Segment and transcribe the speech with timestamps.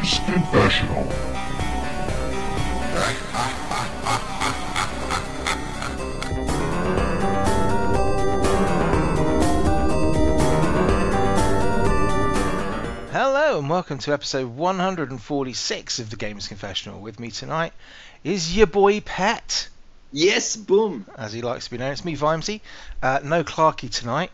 [0.00, 1.04] Games Confessional.
[13.12, 17.00] Hello and welcome to episode 146 of the Games Confessional.
[17.00, 17.72] With me tonight
[18.24, 19.68] is your boy Pet,
[20.12, 21.06] Yes, boom.
[21.16, 21.92] as he likes to be known.
[21.92, 22.60] It's me, Vimsey.
[23.02, 24.30] Uh, no Clarky tonight.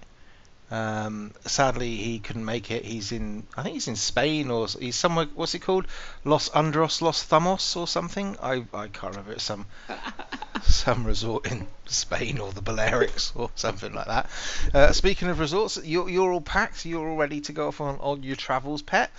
[0.69, 2.85] Um, sadly, he couldn't make it.
[2.85, 5.27] He's in, I think he's in Spain or he's somewhere.
[5.35, 5.87] What's it called?
[6.25, 8.37] Los Andros, Los Thamos or something.
[8.43, 9.33] I, I can't remember.
[9.33, 9.67] It's some
[10.63, 14.29] some resort in Spain or the Balearics or something like that.
[14.75, 16.85] Uh, speaking of resorts, you're, you're all packed.
[16.85, 19.11] You're all ready to go off on, on your travels, Pet.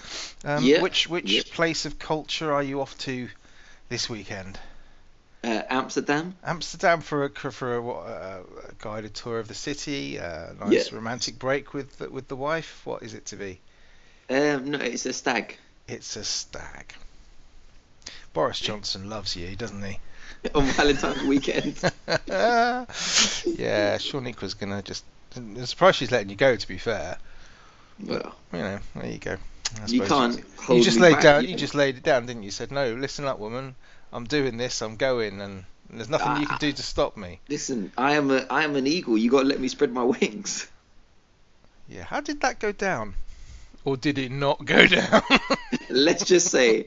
[0.43, 1.41] Um, Yeah, Which which yeah.
[1.53, 3.29] place of culture are you off to
[3.87, 4.59] this weekend?
[5.43, 6.35] Uh, Amsterdam.
[6.43, 10.19] Amsterdam for a for a, what, uh, a guided tour of the city.
[10.19, 10.95] Uh, nice Yeah.
[10.95, 12.81] romantic break with the, with the wife.
[12.85, 13.59] What is it to be?
[14.29, 15.55] Um, no, it's a stag.
[15.87, 16.93] It's a stag.
[18.33, 19.99] Boris Johnson loves you, doesn't he?
[20.55, 21.79] on Valentine's weekend.
[22.27, 22.85] yeah,
[23.97, 25.03] Shaniqua's gonna just.
[25.35, 26.55] I'm surprised she's letting you go.
[26.55, 27.17] To be fair,
[28.03, 29.37] Well, you know, there you go.
[29.87, 31.41] You can't You, hold you just laid back, down.
[31.43, 31.59] you You know.
[31.59, 32.47] just laid it down, didn't you?
[32.47, 33.75] You said, "No, listen up, woman.
[34.13, 34.81] I'm doing this.
[34.81, 36.59] I'm going, and there's nothing you can Ah.
[36.59, 39.17] do to stop me." Listen, I am a I am an eagle.
[39.17, 40.67] You got to let me spread my wings.
[41.87, 42.03] Yeah.
[42.03, 43.15] How did that go down?
[43.85, 45.21] Or did it not go down?
[45.89, 46.85] Let's just say,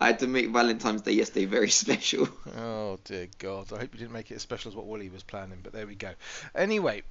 [0.00, 2.28] I had to make Valentine's Day yesterday very special.
[2.56, 3.72] Oh dear God!
[3.72, 5.86] I hope you didn't make it as special as what Wooly was planning, but there
[5.86, 6.10] we go.
[6.54, 7.02] Anyway,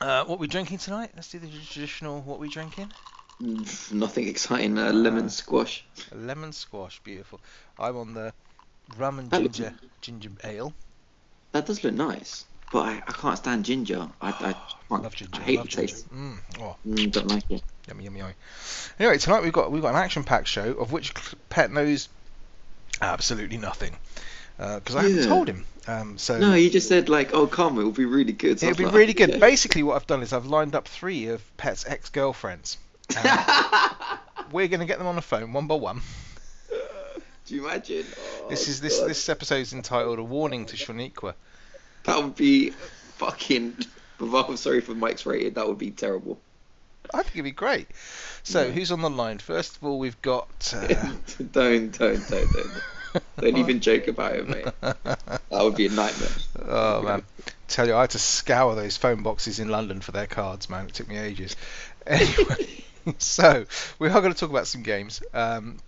[0.00, 1.10] uh, what we drinking tonight?
[1.16, 2.20] Let's do the traditional.
[2.22, 2.90] What we drinking?
[3.40, 4.78] Nothing exciting.
[4.78, 5.84] Uh, lemon squash.
[6.12, 7.40] A lemon squash, beautiful.
[7.78, 8.32] I'm on the
[8.98, 10.72] rum and That looks- ginger ginger ale.
[11.52, 14.08] That does look nice, but I, I can't stand ginger.
[14.20, 14.32] I, I,
[14.88, 15.40] can't- Love ginger.
[15.40, 15.92] I hate love the ginger.
[15.94, 16.14] taste.
[16.14, 17.62] Mm, oh, Mm, don't like it.
[17.88, 18.32] yummy, yummy, yummy.
[19.00, 21.12] Anyway, tonight we've got we've got an action-packed show of which
[21.48, 22.08] Pet knows
[23.00, 23.96] absolutely nothing
[24.56, 25.64] because I haven't told him.
[25.86, 28.60] Um, so No, you just said like, oh, come, it'll be really good.
[28.60, 29.30] So It'll be was really good.
[29.30, 29.38] yeah.
[29.38, 32.78] Basically, what I've done is I've lined up three of Pet's ex-girlfriends.
[34.52, 36.00] We're going to get them on the phone one by one.
[37.46, 38.04] Do you imagine?
[38.42, 39.10] Oh, This is this God.
[39.10, 41.34] this episode's entitled "A Warning to Shaniqua."
[42.04, 42.70] That would be
[43.16, 43.76] fucking.
[44.20, 45.56] I'm sorry for Mike's rated.
[45.56, 46.40] That would be terrible.
[47.12, 47.88] I think it'd be great.
[48.44, 48.70] So, Yeah.
[48.72, 49.38] who's on the line?
[49.38, 50.48] First of all, we've got.
[50.74, 51.12] Uh,
[51.52, 52.82] don't, don't, don't, don't.
[53.38, 54.64] Don't even joke about it, mate.
[54.80, 56.28] That would be a nightmare.
[56.66, 57.22] oh man,
[57.68, 60.86] tell you, I had to scour those phone boxes in London for their cards, man.
[60.86, 61.54] It took me ages.
[62.06, 62.84] Anyway,
[63.18, 63.64] so
[63.98, 65.22] we are going to talk about some games.
[65.32, 65.78] Um,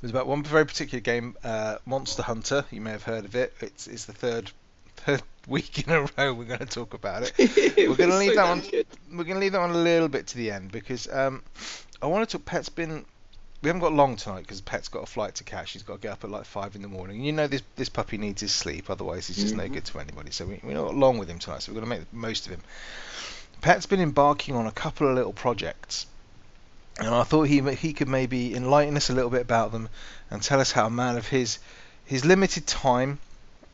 [0.00, 2.64] there's about one very particular game, uh, Monster Hunter.
[2.70, 3.54] You may have heard of it.
[3.60, 4.50] It's it's the third
[4.96, 7.32] third week in a row we're going to talk about it.
[7.38, 8.60] It We're going to leave so that one.
[8.60, 8.86] good.
[9.10, 11.42] We're going to leave that one a little bit to the end because um,
[12.02, 12.44] I want to talk.
[12.46, 13.04] Pet's been.
[13.60, 15.72] We haven't got long tonight because Pet's got a flight to catch.
[15.72, 17.16] He's got to get up at like five in the morning.
[17.16, 19.72] And you know this this puppy needs his sleep, otherwise he's just no Mhm.
[19.72, 20.30] good to anybody.
[20.30, 21.62] So we, we're not long with him tonight.
[21.62, 22.60] So we're going to make the most of him.
[23.60, 26.06] Pet's been embarking on a couple of little projects,
[26.98, 29.88] and I thought he he could maybe enlighten us a little bit about them
[30.30, 31.58] and tell us how a man of his
[32.04, 33.18] his limited time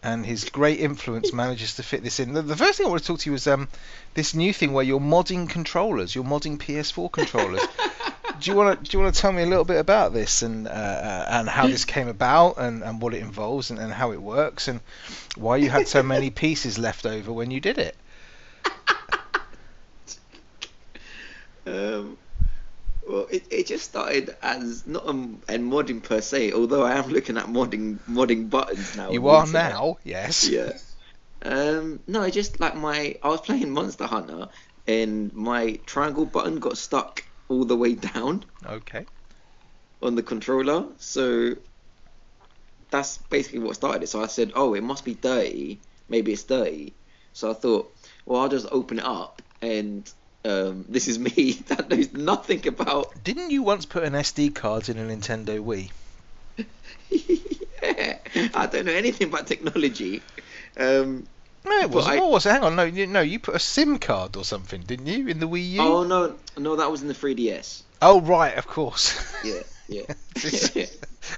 [0.03, 2.35] and his great influence manages to fit this in.
[2.35, 3.69] The, the first thing I want to talk to you is um
[4.15, 7.63] this new thing where you're modding controllers, you're modding PS4 controllers.
[8.41, 10.43] do you want to do you want to tell me a little bit about this
[10.43, 13.93] and uh, uh, and how this came about and, and what it involves and, and
[13.93, 14.81] how it works and
[15.37, 17.97] why you had so many pieces left over when you did it?
[21.67, 22.19] Um,
[23.09, 27.11] well, it, it just started as not a, a modding per se, although I am
[27.11, 29.13] looking at modding modding buttons now.
[29.13, 30.49] You are now, yes.
[30.49, 30.73] Yeah.
[31.43, 34.49] Um, no, I just like my I was playing Monster Hunter
[34.87, 39.07] and my triangle button got stuck all the way down Okay.
[40.03, 40.87] on the controller.
[40.99, 41.57] So
[42.91, 44.09] that's basically what started it.
[44.09, 45.83] So I said, oh, it must be dirty.
[46.09, 46.95] Maybe it's dirty.
[47.33, 47.93] So I thought,
[48.25, 50.11] well, I'll just open it up and
[50.45, 53.13] um, this is me that knows nothing about.
[53.25, 55.91] Didn't you once put an SD card in a Nintendo Wii?
[58.55, 60.23] I don't know anything about technology.
[60.77, 61.27] Um,
[61.65, 62.17] No, it wasn't.
[62.17, 62.51] I- What was it?
[62.51, 65.39] Hang on, no, you, no, you put a SIM card or something, didn't you, in
[65.41, 65.81] the Wii U?
[65.81, 67.83] oh no, no, that was in the 3DS.
[68.03, 69.19] Oh, right, of course.
[69.45, 70.03] Yeah, yeah.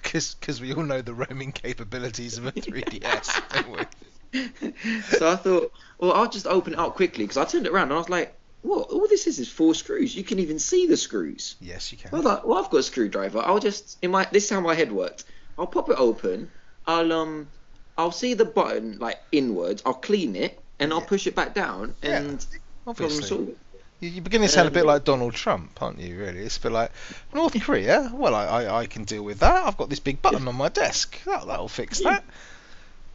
[0.02, 5.02] Because we all know the roaming capabilities of a 3DS, don't we?
[5.16, 7.84] so I thought, well, I'll just open it up quickly because I turned it around
[7.84, 8.36] and I was like,
[8.66, 8.90] what?
[8.90, 10.14] All this is is four screws.
[10.16, 11.56] You can even see the screws.
[11.60, 12.16] Yes, you I can.
[12.18, 13.40] was like, well, I've got a screwdriver.
[13.44, 15.24] I'll just in my this is how my head worked.
[15.58, 16.50] I'll pop it open.
[16.86, 17.48] I'll um,
[17.96, 19.82] I'll see the button like inwards.
[19.86, 21.06] I'll clean it and I'll Yeah.
[21.06, 22.46] push it back down Yeah, and
[22.84, 23.38] problem Obviously.
[23.38, 23.56] You-
[24.00, 26.18] You're beginning to sound a bit Um, like Donald Trump, aren't you?
[26.18, 26.90] Really, it's a bit like
[27.32, 28.10] North Korea.
[28.12, 29.66] Well, I, I, I can deal with that.
[29.66, 31.18] I've got this big button on my desk.
[31.24, 32.22] That that'll fix that.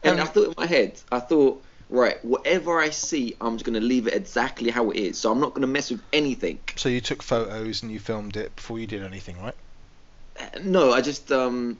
[0.02, 3.64] And I Um, thought in my head, I thought, right, whatever I see, I'm just
[3.64, 5.18] gonna leave it exactly how it is.
[5.18, 6.58] So I'm not gonna mess with anything.
[6.76, 9.54] So you took photos and you filmed it before you did anything, right?
[10.40, 11.78] Uh, No, I just um,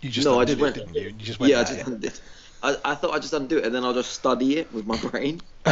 [0.00, 0.74] You just no, I just it, went.
[0.74, 1.02] didn't you?
[1.04, 2.20] You just went yeah, I just it.
[2.62, 4.96] I, I thought I'd just undo it and then I'll just study it with my
[4.96, 5.40] brain.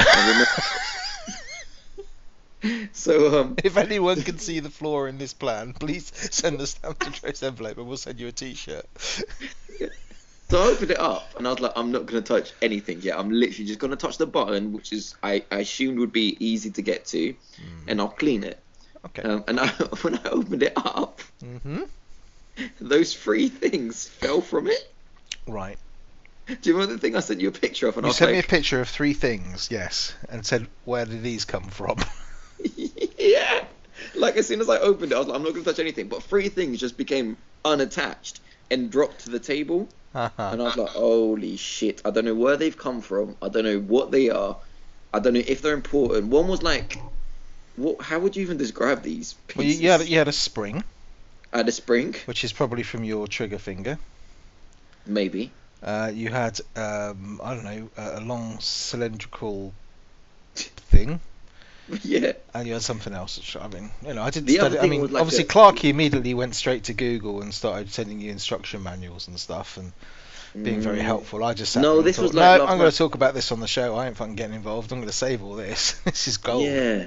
[2.93, 6.95] So um, If anyone can see the flaw in this plan, please send us down
[6.97, 8.85] to Trace envelope and we'll send you a T-shirt.
[10.51, 13.01] So I opened it up and I was like, I'm not going to touch anything
[13.03, 13.17] yet.
[13.17, 16.37] I'm literally just going to touch the button, which is I, I assumed would be
[16.45, 17.35] easy to get to,
[17.87, 18.61] and I'll clean it.
[19.07, 19.23] Okay.
[19.23, 19.69] Um, and I,
[20.03, 21.83] when I opened it up, hmm
[22.81, 24.95] those three things fell from it.
[25.47, 25.79] Right.
[26.47, 27.97] Do you remember the thing I sent you a picture of?
[27.97, 31.07] And I You was sent me a picture of three things, yes, and said, "Where
[31.07, 31.99] did these come from?"
[33.19, 33.65] yeah.
[34.17, 35.79] Like as soon as I opened it, I was like, I'm not going to touch
[35.79, 36.09] anything.
[36.09, 39.89] But three things just became unattached and dropped to the table.
[40.15, 43.37] And I was like, holy shit, I don't know where they've come from.
[43.41, 44.57] I don't know what they are.
[45.13, 46.27] I don't know if they're important.
[46.27, 47.01] One was like,
[47.77, 48.03] what?
[48.03, 50.83] How would you even describe these well, you, you, had, you had a spring,
[51.53, 53.99] I had a spring, which is probably from your trigger finger.
[55.07, 55.53] maybe.
[55.83, 59.73] Uh, you had, um, I don't know, a long cylindrical
[60.55, 61.21] thing,
[62.03, 62.33] yeah.
[62.55, 63.57] and you had something else.
[63.61, 64.79] I mean, you know, I didn't The study.
[64.79, 68.31] I mean, like obviously, a- Clarky immediately went straight to Google and started sending you
[68.31, 69.93] instruction manuals and stuff, and
[70.65, 71.03] being very Mm.
[71.03, 71.45] helpful.
[71.45, 73.53] I just No, this thought, was no, like last I'm going to talk about this
[73.53, 73.95] on the show.
[73.97, 74.91] I ain't fucking getting involved.
[74.93, 75.93] I'm going to save all this.
[76.05, 76.65] this is gold.
[76.65, 77.07] Yeah.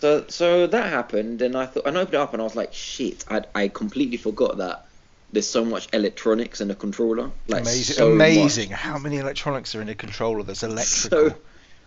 [0.00, 2.56] So so that happened, and I thought, and I opened it up, and I was
[2.56, 4.86] like, shit, I I completely forgot that
[5.32, 7.30] there's so much electronics in a controller.
[7.48, 8.70] Like amazing, so amazing.
[8.70, 8.78] much.
[8.80, 11.30] How many electronics are in a controller that's electrical?
[11.30, 11.36] So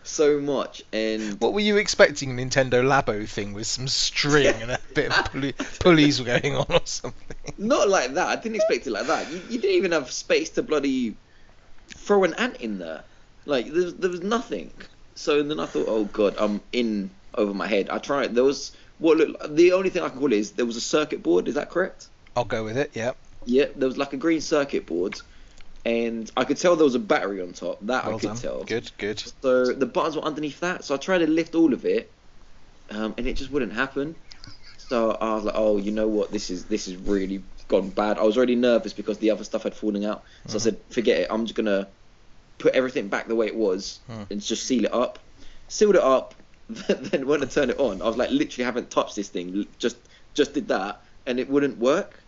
[0.07, 2.35] so much, and What were you expecting?
[2.37, 6.81] Nintendo Labo thing with some string and a bit of pulley, pulleys going on or
[6.85, 7.35] something?
[7.57, 8.27] Not like that.
[8.27, 9.31] I didn't expect it like that.
[9.31, 11.15] You, you didn't even have space to bloody
[11.89, 13.03] throw an ant in there.
[13.45, 14.71] Like there, was- there was nothing.
[15.15, 17.89] So then I thought, oh god, I'm in over my head.
[17.89, 18.35] I tried.
[18.35, 19.55] There was what looked.
[19.55, 21.47] The only thing I can call it is there was a circuit board.
[21.47, 22.07] Is that correct?
[22.35, 22.91] I'll go with it.
[22.93, 23.11] Yeah.
[23.45, 23.65] Yeah.
[23.75, 25.19] There was like a green circuit board,
[25.85, 27.79] and I could tell there was a battery on top.
[27.85, 28.37] That Well I could done.
[28.37, 28.63] tell.
[28.63, 28.91] Good.
[28.97, 29.19] Good.
[29.41, 30.83] So the buttons were underneath that.
[30.83, 32.13] So I tried to lift all of it,
[32.89, 34.15] um, and it just wouldn't happen.
[34.77, 36.31] So I was like, oh, you know what?
[36.31, 38.17] This is this is really gone bad.
[38.17, 40.23] I was already nervous because the other stuff had fallen out.
[40.47, 40.61] So I Mhm.
[40.61, 41.27] said, forget it.
[41.29, 41.89] I'm just gonna
[42.57, 44.23] put everything back the way it was Hmm.
[44.29, 45.19] and just seal it up.
[45.67, 46.35] Sealed it up.
[46.87, 49.67] then when I turned it on, I was like, literally haven't touched this thing.
[49.77, 49.97] Just
[50.33, 52.23] just did that, and it wouldn't work.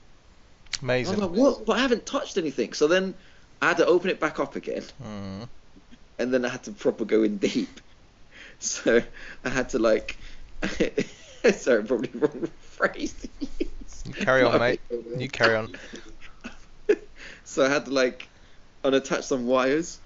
[0.81, 1.15] Amazing.
[1.21, 1.65] I was like, what?
[1.65, 2.73] But I haven't touched anything.
[2.73, 3.15] So then
[3.61, 5.47] I had to open it back up again Mm.
[6.19, 7.81] and then I had to proper go in deep.
[8.59, 9.03] So
[9.45, 10.17] I had to like,
[11.53, 13.13] sorry, probably wrong phrase.
[13.13, 14.03] to use.
[14.07, 14.81] You carry on, mate.
[15.17, 15.75] You carry on.
[17.43, 18.27] So I had to like
[18.83, 19.99] unattach some wires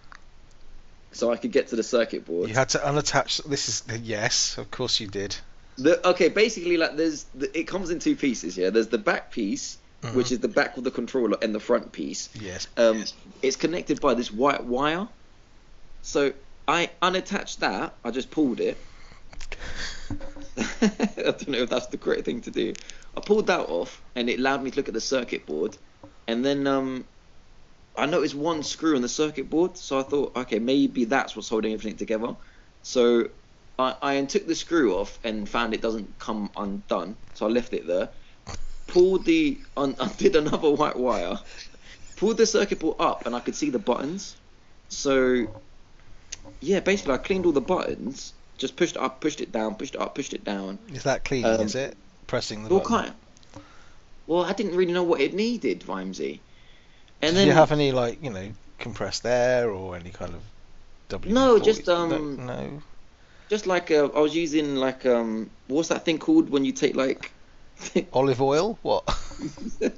[1.11, 2.49] so I could get to the circuit board.
[2.49, 3.43] You had to unattach.
[3.45, 5.35] This is yes, of course you did.
[5.77, 8.57] The, okay, basically like there's the, it comes in two pieces.
[8.57, 10.15] Yeah, there's the back piece, Mhm.
[10.15, 12.29] which is the back of the controller, and the front piece.
[12.35, 12.67] Yes.
[12.77, 13.03] Um,
[13.41, 15.07] it's connected by this white wire.
[16.01, 16.33] So
[16.67, 17.97] I unattached that.
[18.03, 18.77] I just pulled it.
[20.57, 22.73] I don't know if that's the correct thing to do.
[23.15, 25.77] I pulled that off, and it allowed me to look at the circuit board.
[26.27, 27.05] And then um,
[27.95, 31.49] I noticed one screw on the circuit board, so I thought, okay, maybe that's what's
[31.49, 32.35] holding everything together.
[32.81, 33.29] So
[33.77, 37.73] I, I took the screw off and found it doesn't come undone, so I left
[37.73, 38.09] it there.
[38.91, 41.39] Pulled the, un, undid another white wire,
[42.17, 44.35] pulled the circuit board up, and I could see the buttons.
[44.89, 45.47] So
[46.59, 49.95] yeah, basically I cleaned all the buttons, just pushed it up, pushed it down, pushed
[49.95, 50.77] it up, pushed it down.
[50.93, 51.51] Is that cleaning?
[51.51, 51.95] Um, is it
[52.27, 52.97] pressing the All button?
[52.97, 53.13] kind.
[54.27, 56.39] Well, I didn't really know what it needed, Vimsey.
[57.21, 60.41] And Did then you have any like you know compressed air or any kind of
[61.09, 61.33] W?
[61.33, 62.81] No, just, um, no.
[63.49, 66.95] just like uh, I was using like um, what's that thing called when you take
[66.95, 67.31] like
[68.13, 68.77] Olive oil?
[68.81, 69.03] What?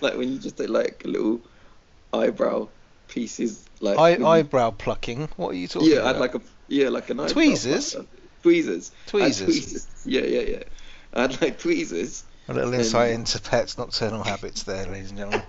[0.00, 1.40] like when you just take like little
[2.12, 2.68] eyebrow
[3.08, 5.28] pieces like Eye, eyebrow plucking?
[5.36, 6.14] What are you talking yeah, about?
[6.16, 7.92] had like a yeah like an eyebrow Tweezers?
[7.94, 8.08] plucker.
[8.42, 9.46] tweezers Tweezers.
[9.46, 10.62] tweezers yeah yeah yeah
[11.14, 15.42] I'd like tweezers A little and- insight into Pet's nocturnal habits there, ladies and gentlemen.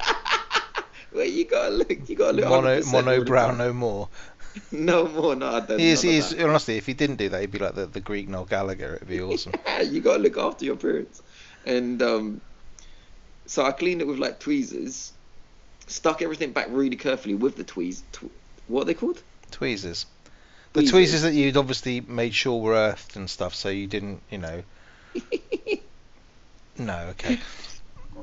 [1.13, 3.57] well you gotta look you gotta look Mono, 100% all the monobrow, time.
[3.57, 4.09] no more.
[4.71, 7.41] no more no I don't He is, he is, honestly, if he didn't do that,
[7.41, 8.95] he'd be like the, the Greek Noel Gallagher.
[8.95, 9.53] It'd be awesome.
[9.83, 11.21] you gotta look after your parents.
[11.65, 12.41] And um,
[13.45, 15.13] so I cleaned it with like tweezers,
[15.87, 18.01] stuck everything back really carefully with the tweez.
[18.11, 18.31] Tw-
[18.67, 19.21] what are they called?
[19.51, 20.05] Tweezers.
[20.73, 20.91] The tweezers.
[20.91, 24.63] tweezers that you'd obviously made sure were earthed and stuff, so you didn't, you know.
[26.79, 27.39] No, okay.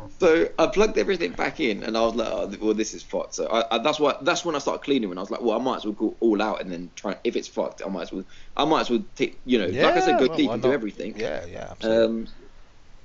[0.09, 3.35] So I plugged everything back in, and I was like, oh, "Well, this is fucked."
[3.35, 5.11] So I, I, that's why that's when I started cleaning.
[5.11, 7.17] And I was like, "Well, I might as well go all out, and then try.
[7.25, 8.25] If it's fucked, I might as well.
[8.57, 9.41] I might as well take.
[9.45, 12.05] You know, like I said, go well, deep and do everything." Yeah, yeah, absolutely.
[12.05, 12.29] Um,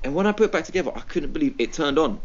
[0.03, 2.22] and when I put it back together, I couldn't believe it turned on.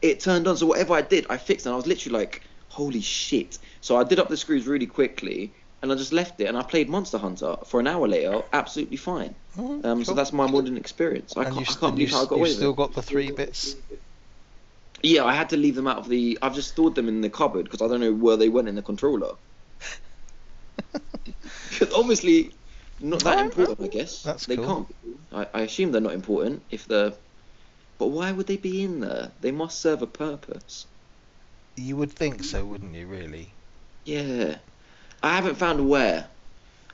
[0.00, 0.56] It turned on.
[0.56, 3.96] So whatever I did, I fixed, it and I was literally like, "Holy shit!" So
[3.96, 6.88] I did up the screws really quickly, and I just left it, and I played
[6.88, 9.34] Monster Hunter for an hour later, absolutely fine.
[9.56, 11.36] Mhm, Um, So that's my modern experience.
[11.36, 12.94] I and can't, you've, I can't believe you've, how I got away with still got
[12.94, 13.76] the three bits.
[15.02, 16.38] Yeah, I had to leave them out of the.
[16.42, 18.74] I've just stored them in the cupboard because I don't know where they went in
[18.74, 19.34] the controller.
[21.78, 22.58] Because obviously,
[23.00, 24.24] not that important, I guess.
[24.24, 24.66] that's they cool.
[24.66, 24.88] can't.
[24.88, 24.94] Be.
[25.32, 27.12] I, I assume they're not important if they're.
[27.98, 29.34] But why would they be in there?
[29.40, 30.86] They must serve a purpose.
[31.76, 33.06] You would think so, wouldn't you?
[33.06, 33.58] Really?
[34.04, 34.58] Yeah,
[35.22, 36.30] I haven't found where.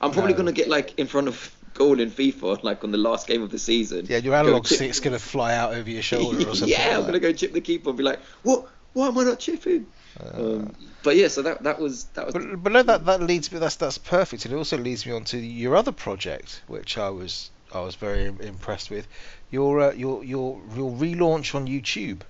[0.01, 0.35] I'm probably No.
[0.35, 3.49] gonna get like in front of goal in FIFA, like on the last game of
[3.49, 4.05] the season.
[4.09, 6.67] Yeah, your analog stick's gonna fly out over your shoulder or something.
[6.69, 8.67] yeah, I'm like gonna go chip the keeper and be like, what?
[8.93, 9.85] Why am I not chipping?
[10.19, 10.35] that.
[10.35, 12.33] Um, but yeah, so that that was that was.
[12.33, 13.59] But, but no, that that leads me.
[13.59, 14.45] That's that's perfect.
[14.45, 18.25] It also leads me on to your other project, which I was I was very
[18.25, 19.07] impressed with.
[19.51, 22.21] Your uh, your your your relaunch on YouTube,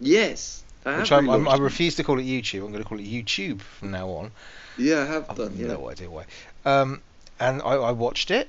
[0.00, 2.64] Yes, I which have I'm, I'm, I refuse to call it YouTube.
[2.64, 4.32] I'm going to call it YouTube from now on.
[4.76, 5.54] Yeah, I have I've done.
[5.56, 5.68] Yeah.
[5.68, 6.24] no idea why.
[6.64, 7.00] Um,
[7.42, 8.48] and I, I watched it.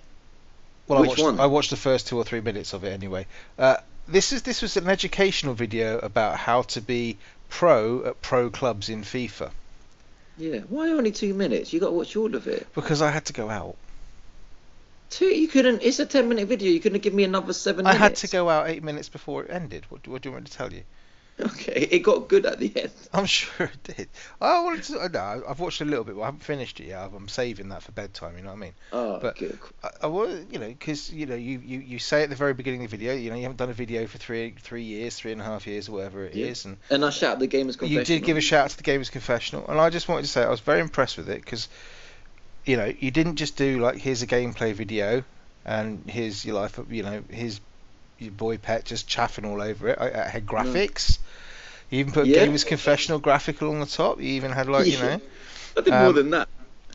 [0.88, 1.40] Well, Which I watched one?
[1.40, 3.26] I watched the first two or three minutes of it anyway.
[3.58, 7.18] Uh, this is this was an educational video about how to be
[7.50, 9.52] pro at pro clubs in FIFA
[10.38, 10.60] Yeah.
[10.68, 11.72] Why only two minutes?
[11.72, 12.68] You got to watch all of it.
[12.76, 13.76] because I had to go out.
[15.10, 15.26] Two.
[15.28, 15.84] You couldn't.
[15.84, 16.72] It's a ten minute video.
[16.72, 18.22] You couldn't give me another seven I minutes.
[18.22, 19.86] had to go out eight minutes before it ended.
[19.90, 20.84] What, do- what do you want me to tell you?
[21.40, 21.88] Okay.
[21.92, 22.92] It got good at the end.
[23.14, 24.08] I'm sure it did.
[24.40, 25.10] I wanted to.
[25.10, 27.10] No, I've watched a little bit, but I haven't finished it yet.
[27.14, 28.38] I'm saving that for bedtime.
[28.38, 28.74] You know what I mean?
[28.92, 29.58] Oh, But- good.
[29.84, 32.54] I, I want, you know, because you know, you, you, you say at the very
[32.54, 35.16] beginning of the video, you know, you haven't done a video for three three years,
[35.16, 36.70] three and a half years, or whatever it is, Yeah.
[36.72, 37.90] and And I shout the gamers confessional.
[38.00, 40.28] you did give a shout out to the Gamers Confessional, and I just wanted to
[40.28, 41.68] say I was very impressed with it because,
[42.66, 45.24] you know, you didn't just do like here's a gameplay video,
[45.66, 47.60] and here's your life, you know, here's
[48.20, 49.98] your boy pet just chaffing all over it.
[50.00, 51.18] I, I had graphics.
[51.90, 52.46] You even put a Yeah.
[52.46, 54.20] Gamers Confessional graphic along the top.
[54.20, 55.18] You even had like you Yeah.
[55.18, 55.22] know.
[55.78, 56.48] I did more um, than that.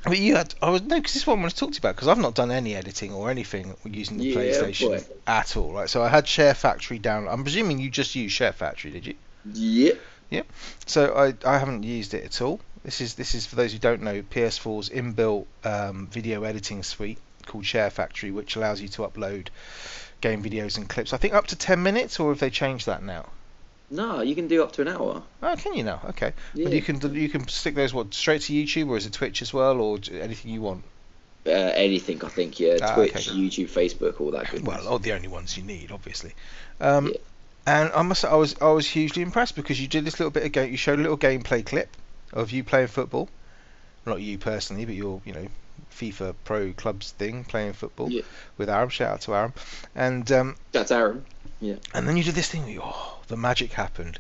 [0.05, 1.75] But you had, I was no, because this is what I want to talk to
[1.75, 5.05] you about because I've not done any editing or anything using the Yeah, PlayStation boy.
[5.27, 5.91] at all, right?
[5.91, 7.27] So I had Share Factory down.
[7.29, 9.15] I'm presuming you just used Share Factory, did you?
[9.53, 9.93] Yeah.
[10.31, 10.43] Yeah.
[10.87, 12.61] So I, I haven't used it at all.
[12.85, 17.19] This is this is for those who don't know PS4's inbuilt um, video editing suite
[17.47, 19.49] called Share Factory, which allows you to upload
[20.21, 21.13] game videos and clips.
[21.13, 23.27] I think up to 10 minutes, or have they changed that now?
[23.91, 25.23] No, you can do up to an hour.
[25.43, 26.01] Oh, can you now?
[26.11, 26.35] Okay.
[26.53, 26.65] Yeah.
[26.65, 29.41] But you can you can stick those what straight to YouTube, or is it Twitch
[29.41, 30.85] as well, or anything you want?
[31.47, 32.61] Uh, anything, I think.
[32.61, 32.77] Yeah.
[32.83, 33.39] Ah, Twitch, okay.
[33.39, 34.67] YouTube, Facebook, all that good.
[34.67, 36.35] Well, oh, the only ones you need, obviously.
[36.81, 37.13] Um, Yeah.
[37.67, 40.31] And I must, say, I was, I was hugely impressed because you did this little
[40.31, 40.71] bit of game.
[40.71, 41.95] You showed a little gameplay clip
[42.33, 43.29] of you playing football.
[44.07, 45.47] Not you personally, but your, you know,
[45.92, 48.23] FIFA Pro Clubs thing, playing football Yeah.
[48.56, 48.88] with Aram.
[48.88, 49.52] Shout out to Aram.
[49.94, 51.25] And um, That's Aaron.
[51.61, 51.76] Yeah.
[51.94, 52.64] And then you did this thing.
[52.66, 54.18] Where oh, the magic happened.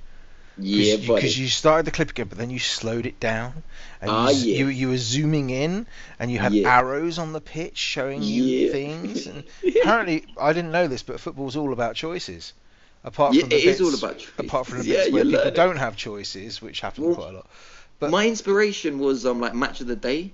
[0.60, 1.28] Yeah, Because buddy.
[1.42, 3.62] you, started the clip again, but then you slowed it down,
[4.00, 4.58] and Ah, you, yeah.
[4.58, 5.86] you you were zooming in,
[6.18, 6.76] and you had Yeah.
[6.78, 8.72] arrows on the pitch showing you Yeah.
[8.72, 9.26] things.
[9.28, 9.44] And
[9.80, 12.54] apparently, I didn't know this, but football's all about choices.
[13.04, 14.32] Apart Yeah, from the it is bits, all about choice.
[14.36, 15.54] apart from the Yeah, bits where people learn it.
[15.54, 17.46] don't have choices, which happen Well, quite a lot.
[18.00, 20.32] but- My inspiration was um like Match of the Day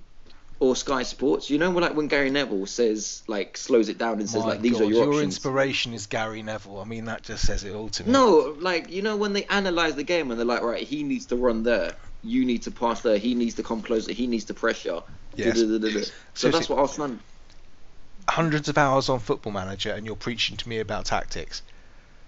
[0.61, 1.50] or Sky Sports.
[1.50, 4.50] You know, when, like when Gary Neville says like slows it down and says My
[4.50, 5.25] like these God, are your, your options.
[5.25, 6.78] inspiration is Gary Neville.
[6.80, 8.12] I mean, that just says it all to me.
[8.12, 11.26] No, like you know when they analyze the game and they're like, right, he needs
[11.26, 14.44] to run there, you need to pass there, he needs to come closer, he needs
[14.46, 15.02] to pressure.
[15.37, 15.61] Yes.
[15.61, 16.00] Da-da-da-da-da.
[16.04, 16.50] So Seriously.
[16.50, 17.18] that's what Arsenal.
[18.28, 21.62] Hundreds of hours on Football Manager, and you're preaching to me about tactics.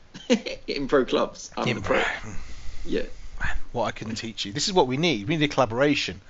[0.66, 1.50] in pro clubs.
[1.56, 2.02] I'm In- the pro.
[2.84, 3.02] Yeah.
[3.72, 4.52] what I can teach you.
[4.52, 5.28] This is what we need.
[5.28, 6.20] We need a collaboration.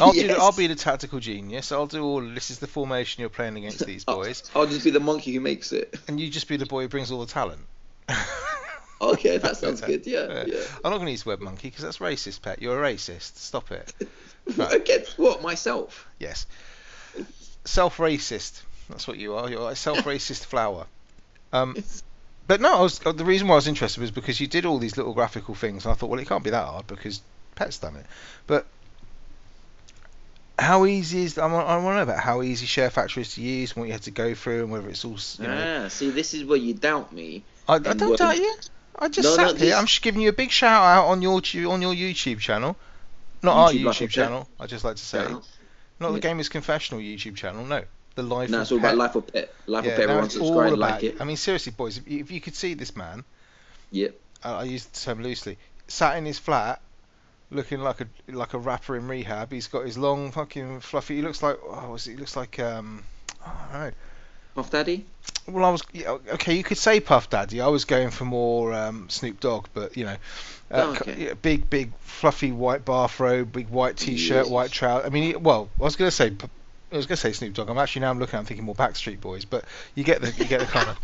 [0.00, 1.72] I'll, do, I'll be the tactical genius.
[1.72, 2.20] I'll do all.
[2.20, 5.40] This is the formation you're playing against these boys, I'll just be the monkey who
[5.40, 5.94] makes it.
[6.08, 7.60] and you just be the boy who brings all the talent.
[9.00, 10.06] Okay, that sounds good.
[10.06, 10.44] Yeah, Yeah.
[10.46, 10.60] yeah.
[10.84, 12.62] I'm not going to use web monkey because that's racist, pet.
[12.62, 13.36] You're a racist.
[13.36, 13.92] Stop it.
[14.56, 14.72] Right.
[14.74, 15.42] Against what?
[15.42, 16.06] Myself.
[16.20, 16.46] Yes.
[17.64, 18.62] Self-racist.
[18.88, 19.50] That's what you are.
[19.50, 20.86] You're a self-racist flower.
[21.52, 21.76] Um,
[22.46, 24.66] but no, I was, uh, the reason why I was interested was because you did
[24.66, 27.22] all these little graphical things, and I thought, well, it can't be that hard because
[27.56, 28.06] Pet's done it.
[28.46, 28.66] But
[30.62, 31.38] how easy is?
[31.38, 33.78] I want, I want to know about how easy Share Factory is to use, and
[33.80, 35.16] what you had to go through, and whether it's all.
[35.38, 37.42] You know, Ah, see, this is where you doubt me.
[37.68, 38.54] I, I don't what- doubt you.
[38.98, 39.70] I just No, no, sat here.
[39.70, 41.34] this- I'm just giving you a big shout out on your
[41.70, 42.76] on your YouTube channel,
[43.42, 44.48] not our YouTube like YouTube channel.
[44.60, 45.22] I just like to say.
[45.22, 45.40] Yeah.
[46.00, 47.64] not the Gamers Confessional YouTube channel.
[47.64, 47.82] No,
[48.16, 48.52] the life.
[48.52, 49.52] Of it's all about life of pet.
[49.66, 50.08] Life yeah, of pet.
[50.08, 51.20] Everyone subscribe, like it.
[51.20, 53.24] I mean, seriously, boys, if you, if you could see this man,
[53.92, 54.14] Yep.
[54.44, 56.80] uh, I use the term loosely, sat in his flat,
[57.52, 59.52] looking like a like a rapper in rehab.
[59.52, 61.16] He's got his long fucking fluffy.
[61.16, 62.02] He looks like oh, it?
[62.02, 63.04] He looks like um,
[63.44, 63.92] I don't know.
[64.54, 65.06] Puff Daddy.
[65.48, 66.54] Well, I was yeah, okay.
[66.54, 67.60] You could say Puff Daddy.
[67.60, 70.16] I was going for more um, Snoop Dogg, but you know,
[70.70, 71.26] uh, Oh, okay.
[71.26, 75.06] yeah, big, big, fluffy white bathrobe, big white T-shirt, white trousers.
[75.06, 76.32] I mean, he- well, I was going to say,
[76.92, 77.70] I was to say Snoop Dogg.
[77.70, 78.38] I'm actually now I'm looking.
[78.38, 80.98] I'm thinking more Backstreet Boys, but you get the you get the kind of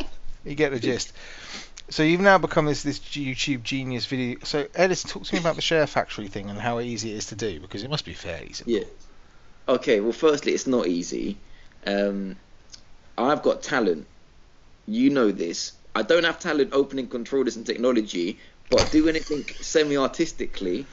[0.44, 1.12] you get the gist.
[1.90, 4.38] So you've now become this this YouTube genius video.
[4.44, 7.26] So Edison, talk to me about the Share Factory thing and how easy it is
[7.26, 8.74] to do because it must be fairly simple.
[8.74, 8.84] Yeah.
[9.68, 10.00] Okay.
[10.00, 11.38] Well, firstly, it's not easy.
[11.86, 12.36] Um,
[13.16, 14.06] I've got talent.
[14.86, 15.72] You know this.
[15.94, 18.38] I don't have talent opening controllers and technology,
[18.70, 20.86] but do anything semi-artistically,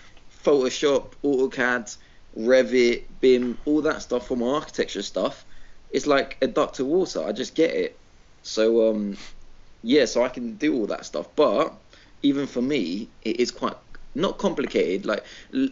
[0.43, 1.95] Photoshop, AutoCAD,
[2.37, 5.45] Revit, BIM, all that stuff from my architecture stuff.
[5.91, 7.23] It's like a duck to water.
[7.23, 7.97] I just get it.
[8.43, 9.17] So um,
[9.85, 11.27] yeah, so I can do all that stuff.
[11.35, 11.73] But
[12.23, 13.75] even for me, it is quite
[14.15, 15.05] not complicated.
[15.05, 15.23] Like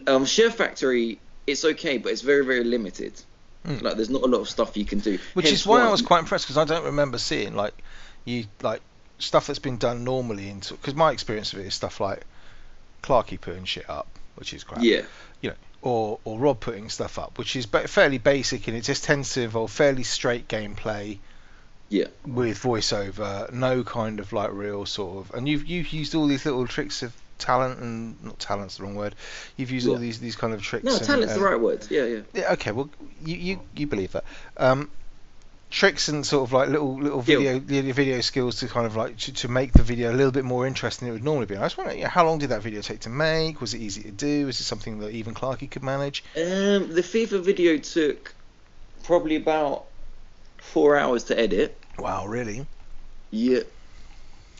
[0.06, 3.20] um, Share Factory, it's okay, but it's very very limited.
[3.66, 3.82] Mm.
[3.82, 5.18] Like there's not a lot of stuff you can do.
[5.34, 7.74] Which Hence is why I was quite impressed because I don't remember seeing like
[8.24, 8.82] you like
[9.18, 12.22] stuff that's been done normally into because my experience of it is stuff like
[13.02, 14.06] Clarky putting shit up,
[14.36, 14.82] which is crap.
[14.82, 15.02] Yeah.
[15.40, 19.02] You know, Or or Rob putting stuff up, which is fairly basic and it just
[19.02, 21.18] tends to involve fairly straight gameplay.
[21.88, 22.06] Yeah.
[22.26, 26.44] With voiceover, no kind of like real sort of, and you've you've used all these
[26.44, 29.14] little tricks of talent and not talent's the wrong word.
[29.56, 30.84] You've used all these these kind of tricks.
[30.84, 31.86] No, and, talent's and- the right word.
[31.90, 32.20] Yeah, yeah.
[32.32, 32.88] yeah, okay, well,
[33.24, 34.24] you, you, you believe that.
[34.56, 34.90] Um,
[35.70, 39.16] tricks and sort of like little little video video, video skills to kind of like
[39.18, 41.56] to, to make the video a little bit more interesting than it would normally be.
[41.56, 43.60] I was wondering, yeah, how long did that video take to make?
[43.60, 44.46] Was it easy to do?
[44.46, 46.24] Was it something that even Clarky could manage?
[46.36, 48.34] Um, the FIFA video took
[49.02, 49.86] probably about
[50.72, 51.78] four hours to edit.
[51.98, 52.66] Wow, really?
[53.30, 53.60] Yeah.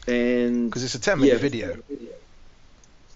[0.07, 1.77] And Because it's a ten minute yeah, video.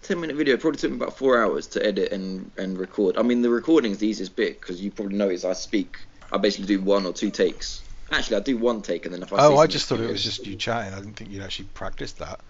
[0.02, 3.19] Ten minute video probably took me about four hours to edit and and record.
[3.19, 5.97] I mean, the recording's the easiest bit because you probably notice I speak.
[6.32, 7.82] I basically do one or two takes.
[8.10, 9.36] Actually, I do one take and then if I.
[9.39, 10.95] Oh, I just thought it was just you chatting.
[10.95, 12.41] I didn't think you'd actually practiced that.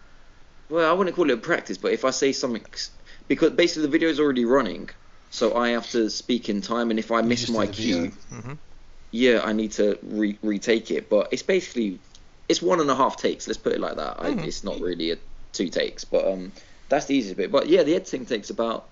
[0.70, 2.62] Well, I wouldn't call it a practice, but if I say something,
[3.26, 4.90] because basically the video is already running,
[5.30, 7.82] so I have to speak in time, and if I You miss my did the
[7.82, 7.98] video.
[8.02, 8.58] cue, Mhm.
[9.10, 11.08] Yeah, I need to re- retake it.
[11.10, 11.98] But it's basically
[12.48, 13.46] it's one and a half takes.
[13.46, 14.16] Let's put it like that.
[14.18, 14.46] I, Mhm.
[14.46, 15.18] it's not really a
[15.52, 16.52] two takes, but um,
[16.88, 17.50] that's the easiest bit.
[17.52, 18.88] But yeah, the editing takes about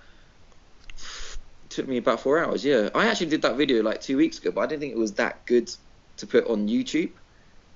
[1.69, 2.65] took me about four hours.
[2.65, 4.99] Yeah, I actually did that video like two weeks ago, but I didn't think it
[4.99, 5.71] was that good
[6.19, 7.11] to put on YouTube.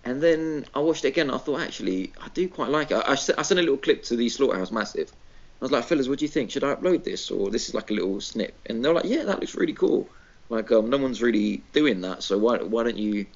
[0.05, 1.31] And then I watched it again.
[1.31, 2.94] I thought actually I do quite like it.
[2.94, 5.12] I, I, I sent a little clip to the Slaughterhouse Massive.
[5.61, 6.50] I was like, fellas, what do you think?
[6.50, 8.59] Should I upload this or this is like a little snip?
[8.64, 10.09] And they're like, yeah, that looks really cool.
[10.51, 13.27] Like um, no one's really doing that, so why why don't you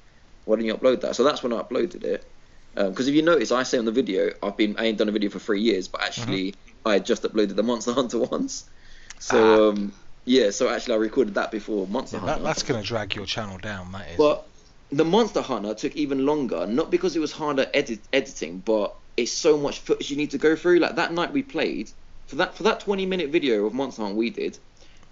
[0.43, 1.15] why don't you upload that?
[1.15, 2.31] So that's when I uploaded it.
[2.75, 5.13] Because if you notice, I say on the video, I've been I ain't done a
[5.13, 8.65] video for three years, but actually I had just uploaded the Monster Hunter once.
[9.17, 9.93] So um,
[10.25, 12.39] yeah, so actually I recorded that before Monster Yeah, Hunter.
[12.39, 13.93] that, that's going to drag your channel down.
[13.93, 14.17] That is.
[14.17, 14.45] But
[14.91, 19.31] the Monster Hunter took even longer, not because it was harder edit- editing, but it's
[19.31, 20.79] so much footage you need to go through.
[20.79, 21.89] Like that night we played
[22.27, 24.59] for that for that 20 minute video of Monster Hunter we did.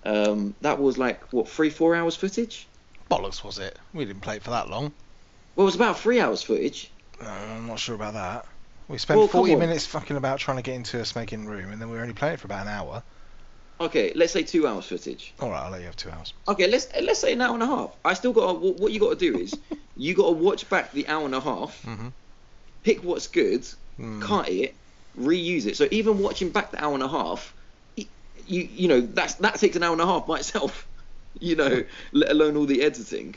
[0.05, 2.67] Um, that was like what three four hours footage.
[3.09, 3.77] bollocks was it?
[3.93, 4.93] We didn't play it for that long.
[5.55, 6.91] Well, it was about three hours footage.
[7.21, 8.45] No, I'm not sure about that.
[8.87, 11.81] We spent Well, 40 minutes fucking about trying to get into a smoking room, and
[11.81, 13.03] then we were only playing it for about an hour.
[13.79, 15.33] Okay, let's say two hours footage.
[15.39, 16.33] All right, I'll let you have two hours.
[16.47, 17.95] Okay, let's let's say an hour and a half.
[18.03, 19.53] I still got to, what you got to do is
[19.95, 22.09] you got to watch back the hour and a half, Mm-hmm.
[22.83, 23.65] pick what's good,
[23.99, 24.21] Mm.
[24.21, 24.75] cut it,
[25.17, 25.77] reuse it.
[25.77, 27.53] So even watching back the hour and a half,
[28.47, 30.87] you you know that's that takes an hour and a half by itself.
[31.39, 33.33] You know, let alone all the editing.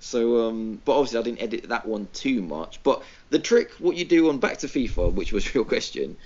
[0.00, 2.82] So um, but obviously I didn't edit that one too much.
[2.82, 6.16] But the trick, what you do on Back to FIFA, which was your question,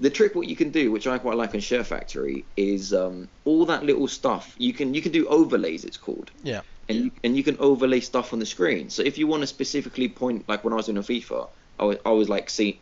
[0.00, 3.28] the trick what you can do, which I quite like on Share Factory, is um,
[3.44, 4.54] all that little stuff.
[4.58, 5.84] You can you can do overlays.
[5.84, 6.30] It's called.
[6.42, 6.62] Yeah.
[6.88, 8.88] And you, and you can overlay stuff on the screen.
[8.88, 11.84] So if you want to specifically point, like when I was doing a FIFA, I
[11.84, 12.80] was, I was like, see,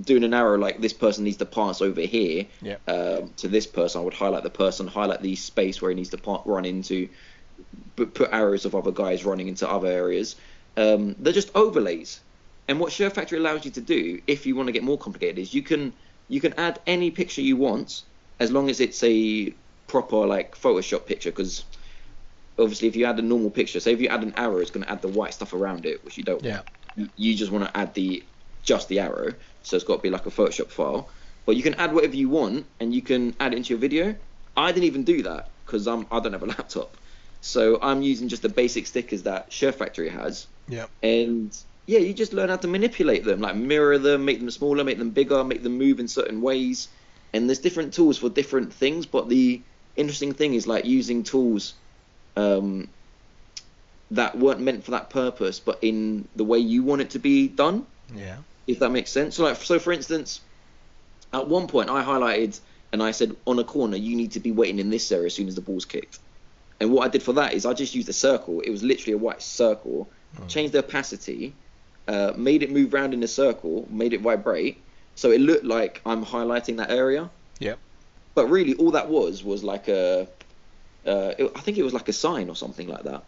[0.00, 2.46] doing an arrow like this person needs to pass over here
[2.86, 4.00] um, to this person.
[4.00, 7.10] I would highlight the person, highlight the space where he needs to pa- run into,
[7.96, 10.36] but put arrows of other guys running into other areas.
[10.76, 12.20] Um, they're just overlays.
[12.66, 15.38] And what Share Factory allows you to do, if you want to get more complicated,
[15.38, 15.94] is you can
[16.28, 18.02] you can add any picture you want
[18.40, 19.54] as long as it's a
[19.86, 21.30] proper like Photoshop picture.
[21.30, 21.64] Because
[22.58, 24.84] obviously, if you add a normal picture, say if you add an arrow, it's going
[24.84, 26.62] to add the white stuff around it, which you don't Yeah.
[26.96, 27.10] want.
[27.16, 28.28] You just want to add the
[28.64, 31.08] just the arrow, so it's got to be like a Photoshop file.
[31.46, 34.16] But you can add whatever you want, and you can add it into your video.
[34.56, 36.96] I didn't even do that because I'm I don't have a laptop.
[37.40, 40.46] So I'm using just the basic stickers that Share Factory has.
[40.68, 40.88] Yep.
[41.02, 44.82] And yeah, you just learn how to manipulate them, like mirror them, make them smaller,
[44.82, 46.88] make them bigger, make them move in certain ways.
[47.34, 49.60] And there's different tools for different things, but the
[49.96, 51.74] interesting thing is like using tools
[52.36, 52.88] um,
[54.10, 57.48] that weren't meant for that purpose, but in the way you want it to be
[57.48, 57.86] done.
[58.14, 58.36] Yeah.
[58.66, 59.36] If that makes sense.
[59.36, 60.40] So like, so for instance,
[61.32, 62.58] at one point I highlighted
[62.92, 65.34] and I said on a corner you need to be waiting in this area as
[65.34, 66.18] soon as the ball's kicked.
[66.80, 68.60] And what I did for that is I just used a circle.
[68.60, 70.08] It was literally a white circle.
[70.36, 70.48] Mm.
[70.48, 71.54] Changed the opacity,
[72.08, 74.82] uh, made it move around in a circle, made it vibrate,
[75.14, 77.30] so it looked like I'm highlighting that area.
[77.60, 77.78] Yep.
[78.34, 80.26] But really, all that was was like a,
[81.06, 83.22] uh, it, I think it was like a sign or something like that.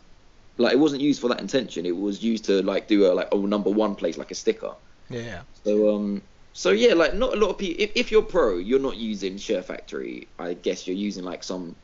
[0.59, 1.87] Like it wasn't used for that intention.
[1.87, 4.72] It was used to like do a like a number one place like a sticker.
[5.09, 5.42] Yeah.
[5.64, 7.83] So um, so yeah, like not a lot of people.
[7.83, 10.29] If, if you're pro, you're not using Share Factory.
[10.38, 11.77] I guess you're using like some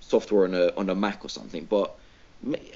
[0.00, 1.64] software on a on a Mac or something.
[1.66, 1.96] But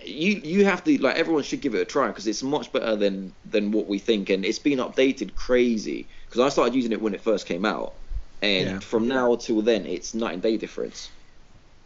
[0.05, 2.97] you you have to like everyone should give it a try because it's much better
[2.97, 6.09] than than what we think, and it's been updated crazy.
[6.29, 7.95] Because I started using it when it first came out,
[8.43, 8.79] and Yeah.
[8.81, 11.11] from now till then, it's night and day difference.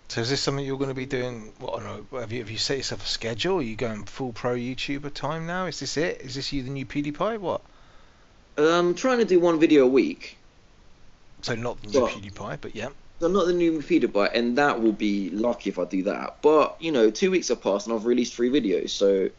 [0.09, 1.53] So is this something you're going to be doing?
[1.59, 3.59] What I have you have you set yourself a schedule?
[3.59, 5.67] Are you going full pro YouTuber time now?
[5.67, 6.23] Is this it?
[6.23, 7.39] Is this you the new PewDiePie?
[7.39, 7.63] What?
[8.59, 10.37] Um, I'm trying to do one video a week.
[11.43, 12.89] So not the new PewDiePie, but yeah.
[13.21, 16.39] So not the new PewDiePie, and that will be lucky if I do that.
[16.43, 19.31] But you know, two weeks have passed and I've released three videos, so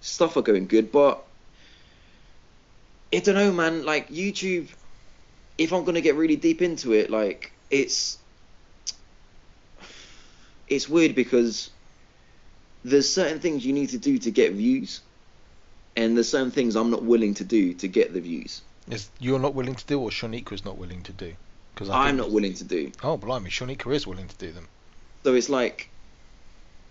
[0.00, 0.92] stuff are going good.
[0.92, 1.24] But
[3.12, 3.84] I don't know, man.
[3.84, 4.68] Like YouTube,
[5.58, 8.18] if I'm gonna get really deep into it, like it's
[10.68, 11.70] it's weird because
[12.84, 15.00] there's certain things you need to do to get views,
[15.96, 18.62] and there's certain things I'm not willing to do to get the views.
[18.90, 21.34] Is you're not willing to do, or Shaniqua's not willing to do?
[21.74, 22.92] Because I'm not willing to do.
[23.02, 24.68] Oh, blimey, Shaniqua is willing to do them.
[25.24, 25.88] So it's like,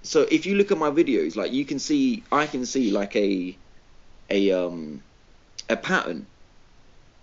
[0.03, 3.15] so if you look at my videos, like you can see, I can see like
[3.15, 3.55] a,
[4.29, 5.03] a um,
[5.69, 6.25] a pattern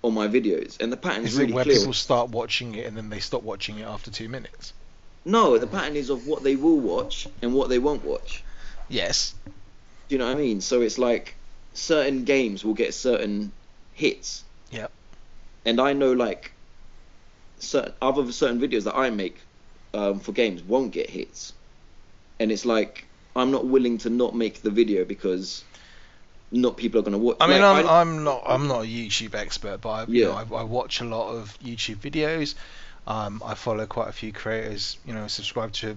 [0.02, 1.78] on my videos, and the pattern is Is really where clear.
[1.78, 4.72] people start watching it and then they stop watching it after two minutes?
[5.24, 8.44] No, the pattern is of what they will watch and what they won't watch.
[8.88, 9.34] Yes.
[10.08, 10.60] Do you know what I mean?
[10.60, 11.34] So it's like
[11.74, 13.52] certain games will get certain
[13.92, 14.44] hits.
[14.70, 14.88] Yeah.
[15.64, 16.52] And I know like
[17.58, 19.40] certain other certain videos that I make
[19.94, 21.52] um, for games won't get hits,
[22.40, 25.64] and it's like I'm not willing to not make the video because
[26.50, 27.36] not people are gonna watch.
[27.40, 30.28] I mean, like, I'm, I'm not I'm not a YouTube expert, but I, you Yeah.
[30.28, 32.54] know, I, I watch a lot of YouTube videos.
[33.06, 34.98] Um, I follow quite a few creators.
[35.06, 35.96] You know, subscribe to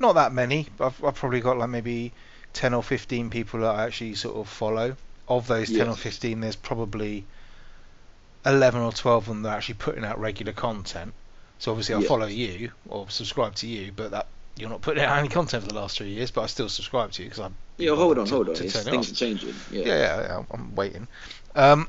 [0.00, 0.66] not that many.
[0.76, 2.12] But I've, I've probably got like maybe
[2.52, 4.96] ten or fifteen people that I actually sort of follow.
[5.28, 5.92] Of those ten Yeah.
[5.92, 7.24] or fifteen, there's probably
[8.44, 11.12] eleven or twelve of them that are actually putting out regular content.
[11.58, 12.08] So obviously, I Yeah.
[12.08, 15.68] follow you or subscribe to you, but that you're not putting out any content for
[15.68, 16.30] the last three years.
[16.30, 18.54] But I still subscribe to you because I'm yeah, hold on, to- hold on.
[18.56, 19.12] to It's, turn it things off.
[19.12, 19.54] are changing.
[19.70, 19.84] Yeah.
[19.86, 21.08] yeah, yeah, yeah, I'm waiting.
[21.54, 21.88] Um,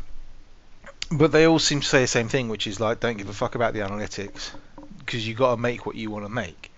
[1.11, 3.33] but they all seem to say the same thing, which is like, don't give a
[3.33, 4.51] fuck about the analytics,
[4.99, 6.71] because you got to make what you want to make.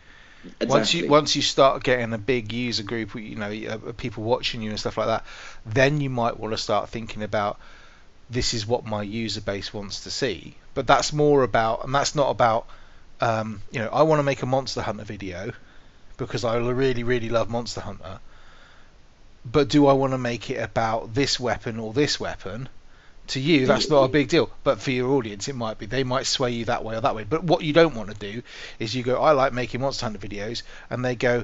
[0.60, 0.67] Exactly.
[0.67, 4.62] Once you once you start getting a big user group, you know, uh, people watching
[4.62, 5.25] you and stuff like that,
[5.65, 7.60] then you might want to start thinking about
[8.29, 10.55] this is what my user base wants to see.
[10.73, 12.67] But that's more about, and that's not about,
[13.21, 15.53] um, you know, I want to make a Monster Hunter video
[16.17, 18.19] because I really, really love Monster Hunter.
[19.45, 22.67] But do I want to make it about this weapon or this weapon?
[23.29, 24.11] To you, that's not a mm.
[24.11, 24.49] big deal.
[24.63, 25.88] But for your audience, it might be.
[25.88, 27.23] They might sway you that way or that way.
[27.23, 28.43] But what you don't want to do
[28.77, 31.43] is you go, I like making Monster Hunter videos, and they go,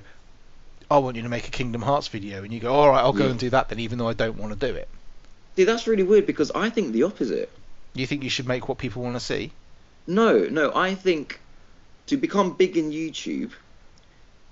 [0.91, 3.13] I want you to make a Kingdom Hearts video, and you go, all right, I'll
[3.13, 3.31] go Yeah.
[3.31, 4.89] and do that then, even though I don't want to do it.
[5.55, 7.49] See, that's really weird because I think the opposite.
[7.93, 9.51] You think you should make what people want to see?
[10.05, 11.39] No, no, I think
[12.07, 13.51] to become big in YouTube,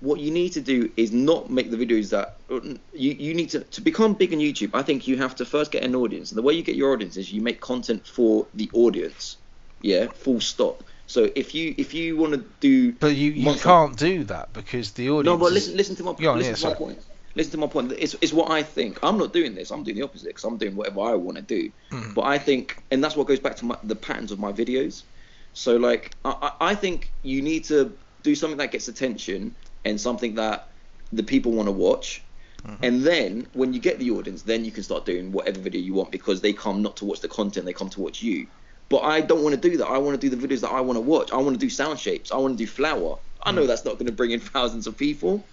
[0.00, 3.60] what you need to do is not make the videos that you, you need to
[3.60, 4.70] to become big on YouTube.
[4.74, 6.30] I think you have to first get an audience.
[6.30, 9.36] And the way you get your audience is you make content for the audience.
[9.82, 10.84] Yeah, full stop.
[11.06, 14.52] So if you if you want to do But you, you Monster- can't do that
[14.52, 15.26] because the audience.
[15.26, 16.98] no, but listen listen to my on, listen yeah, to my point.
[17.36, 17.92] Listen to my point.
[17.92, 18.98] It's, it's what I think.
[19.04, 19.70] I'm not doing this.
[19.70, 21.70] I'm doing the opposite because I'm doing whatever I want to do.
[21.92, 22.14] Mhm.
[22.14, 25.04] But I think, and that's what goes back to my, the patterns of my videos.
[25.52, 30.34] So like, I I think you need to do something that gets attention and something
[30.36, 30.68] that
[31.12, 32.22] the people want to watch.
[32.66, 32.78] Mhm.
[32.82, 35.94] And then when you get the audience, then you can start doing whatever video you
[35.94, 38.46] want because they come not to watch the content, they come to watch you.
[38.88, 39.86] But I don't want to do that.
[39.86, 41.32] I want to do the videos that I want to watch.
[41.32, 42.32] I want to do sound shapes.
[42.32, 43.18] I want to do flower.
[43.42, 43.54] I Mm.
[43.56, 45.46] know that's not going to bring in thousands of people,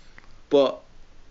[0.49, 0.83] but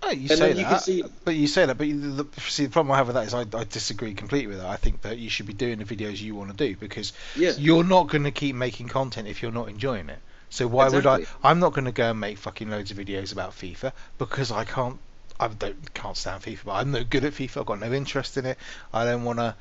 [0.03, 2.27] Oh, you and say you that, can see- but you say that, but you, the,
[2.41, 4.67] see the problem I have with that is I, I disagree completely with that.
[4.67, 7.13] I think that you should be doing the videos you want to do because
[7.59, 10.21] you're not going to keep making content if you're not enjoying it.
[10.51, 11.27] So why would I?
[11.43, 14.65] I'm not going to go and make fucking loads of videos about FIFA because I
[14.65, 14.99] can't.
[15.39, 16.59] I don't can't stand FIFA.
[16.65, 17.61] But I'm no good at FIFA.
[17.61, 18.59] I've got no interest in it.
[18.93, 19.55] I don't want to.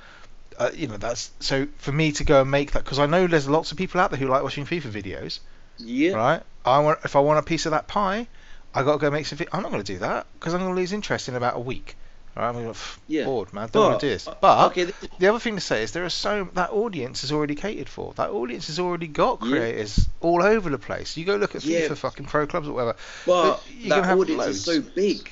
[0.58, 3.28] Uh, you know that's so for me to go and make that because I know
[3.28, 5.40] there's lots of people out there who like watching FIFA videos,
[5.78, 6.14] Yeah.
[6.14, 6.44] right?
[6.64, 8.28] I want if I want a piece of that pie,
[8.74, 9.38] I got to go make some.
[9.52, 11.60] I'm not going to do that because I'm going to lose interest in about a
[11.60, 11.98] week.
[12.36, 12.50] Right?
[12.50, 12.74] I'm
[13.08, 13.26] Yeah.
[13.26, 13.70] bored, man.
[13.72, 14.28] Don't want to do this.
[14.42, 17.32] But okay, th- the other thing to say is there are so that audience is
[17.32, 18.14] already catered for.
[18.16, 19.50] That audience has already got Yeah.
[19.52, 21.16] creators all over the place.
[21.16, 21.82] You go look at Yeah.
[21.88, 22.96] FIFA fucking pro clubs or whatever.
[23.26, 24.58] but that have audience loads.
[24.58, 25.30] is so big.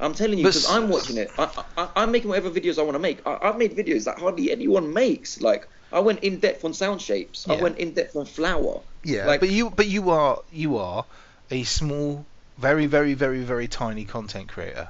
[0.00, 1.30] I'm telling you because I'm watching it.
[1.38, 3.24] I, I, I'm making whatever videos I want to make.
[3.26, 5.40] I, I've made videos that hardly anyone makes.
[5.40, 7.48] Like I went in depth on sound shapes.
[7.48, 8.80] I went in depth on flower.
[9.04, 11.04] Yeah, Like- but you but you are you are
[11.52, 12.26] a small,
[12.58, 14.88] very very very very tiny content creator,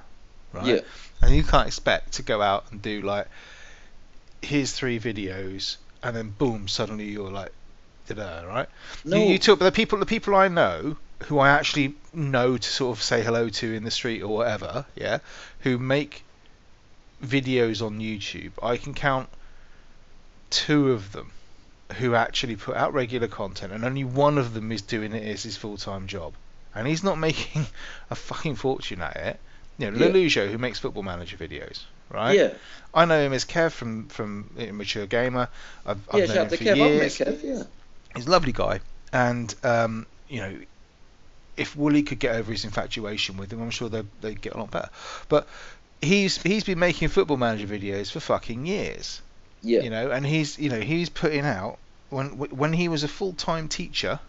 [0.55, 0.67] right?
[0.67, 0.81] Yeah.
[1.23, 3.27] And you can't expect to go out and do like
[4.43, 7.53] here's three videos and then boom suddenly you're like
[8.15, 8.69] da right?
[9.05, 9.17] No.
[9.17, 12.69] You, you talk, but the people, the people I know who I actually know to
[12.69, 15.19] sort of say hello to in the street or whatever, yeah,
[15.61, 16.25] who make
[17.25, 19.29] videos on YouTube, I can count
[20.51, 21.33] two of them
[21.99, 25.43] who actually put out regular content, and only one of them is doing it as
[25.43, 26.35] his full-time job,
[26.75, 27.67] and he's not making
[28.11, 29.41] a fucking fortune at it.
[29.79, 30.47] You know, Yeah.
[30.47, 32.37] Who makes Football Manager videos, right?
[32.37, 32.55] Yeah.
[32.95, 35.49] I know him as Kev from from Mature Gamer.
[35.85, 36.27] I've, I've Yeah.
[36.27, 36.77] known Shout out him to for Kev.
[36.77, 37.43] Years Kev.
[37.43, 37.63] Yeah.
[38.15, 38.81] he's a lovely guy,
[39.13, 40.59] and um, you know,
[41.57, 44.59] if Wooly could get over his infatuation with him, I'm sure they'd, they'd get a
[44.59, 44.89] lot better.
[45.29, 45.47] But
[46.01, 49.21] he's he's been making Football Manager videos for fucking years,
[49.63, 49.81] Yeah.
[49.83, 53.35] you know, and he's you know he's putting out when when he was a full
[53.35, 54.21] time teacher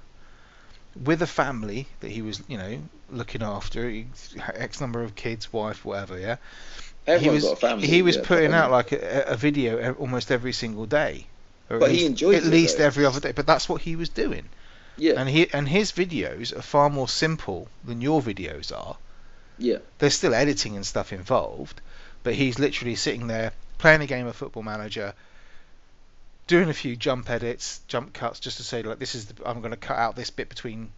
[1.02, 4.04] with a family that he was you know looking after,
[4.56, 6.38] x number of kids, wife, whatever, yeah.
[7.06, 7.88] he Everyone's was got a family.
[7.88, 11.28] he was yeah, putting out like a, a video almost every single day.
[11.70, 12.86] But he least- enjoys at it, least though.
[12.86, 13.32] every other day.
[13.34, 14.48] But that's what he was doing.
[14.98, 15.14] Yeah.
[15.18, 18.98] And he and his videos are far more simple than your videos are.
[19.60, 19.78] Yeah.
[20.00, 21.82] There's still editing and stuff involved,
[22.24, 25.14] but he's literally sitting there playing a game of Football Manager,
[26.48, 29.60] doing a few jump edits, jump cuts, just to say like this is the, I'm
[29.62, 30.90] going to cut out this bit between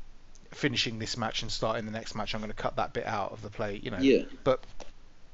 [0.51, 2.33] finishing this match and starting the next match.
[2.33, 3.99] I'm going to cut that bit out of the play, you know.
[3.99, 4.23] Yeah.
[4.43, 4.63] But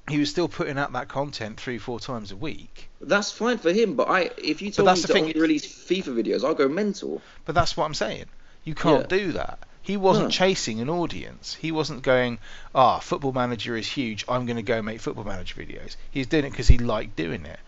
[0.07, 2.89] he was still putting out that content three, four times a week.
[3.01, 5.39] That's fine for him, but I if you told that's me the to thing, only
[5.39, 7.21] release FIFA videos, I'll go mental.
[7.45, 8.25] But that's what I'm saying.
[8.63, 9.59] You can't do that.
[9.81, 10.31] He wasn't No.
[10.31, 11.53] chasing an audience.
[11.53, 12.39] He wasn't going,
[12.73, 14.25] ah, Football Manager is huge.
[14.27, 15.95] I'm going to go make Football Manager videos.
[16.09, 17.59] He's doing it because he liked doing it.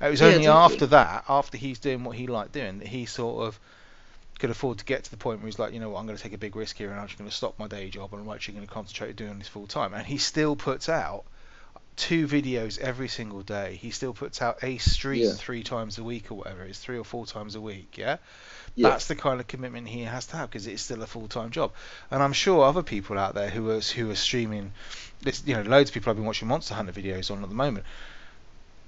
[0.00, 3.04] It was Yeah, only after that, after he's doing what he liked doing, that he
[3.04, 3.60] sort of
[4.38, 6.16] could afford to get to the point where he's like, you know what, I'm going
[6.16, 8.12] to take a big risk here and I'm just going to stop my day job
[8.12, 9.94] and I'm actually going to concentrate on doing this full time.
[9.94, 11.24] And he still puts out
[11.96, 13.78] two videos every single day.
[13.80, 15.32] He still puts out a stream Yeah.
[15.32, 16.62] three times a week or whatever.
[16.64, 17.96] It's three or four times a week.
[17.96, 18.18] Yeah.
[18.74, 18.90] Yeah.
[18.90, 21.50] That's the kind of commitment he has to have because it's still a full time
[21.50, 21.72] job.
[22.10, 24.72] And I'm sure other people out there who are who are streaming,
[25.22, 27.54] this you know, loads of people I've been watching Monster Hunter videos on at the
[27.54, 27.86] moment.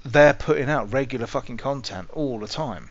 [0.04, 2.90] They're putting out regular fucking content all the time,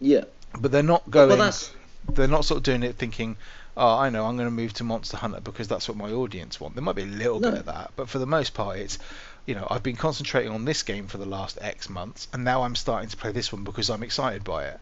[0.00, 0.24] Yeah.
[0.58, 1.28] but they're not going.
[1.28, 1.70] Well, that's
[2.14, 3.36] They're not sort of doing it thinking,
[3.76, 6.60] oh, I know, I'm going to move to Monster Hunter because that's what my audience
[6.60, 6.74] want.
[6.74, 7.50] There might be a little No.
[7.50, 8.98] bit of that, but for the most part, it's,
[9.46, 12.62] you know, I've been concentrating on this game for the last X months, and now
[12.62, 14.80] I'm starting to play this one because I'm excited by it.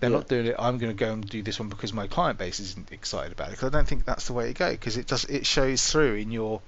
[0.00, 0.16] They're Yeah.
[0.18, 0.56] not doing it.
[0.58, 3.48] I'm going to go and do this one because my client base isn't excited about
[3.48, 3.52] it.
[3.52, 4.70] Because I don't think that's the way to go.
[4.70, 6.60] Because it does, it shows through in your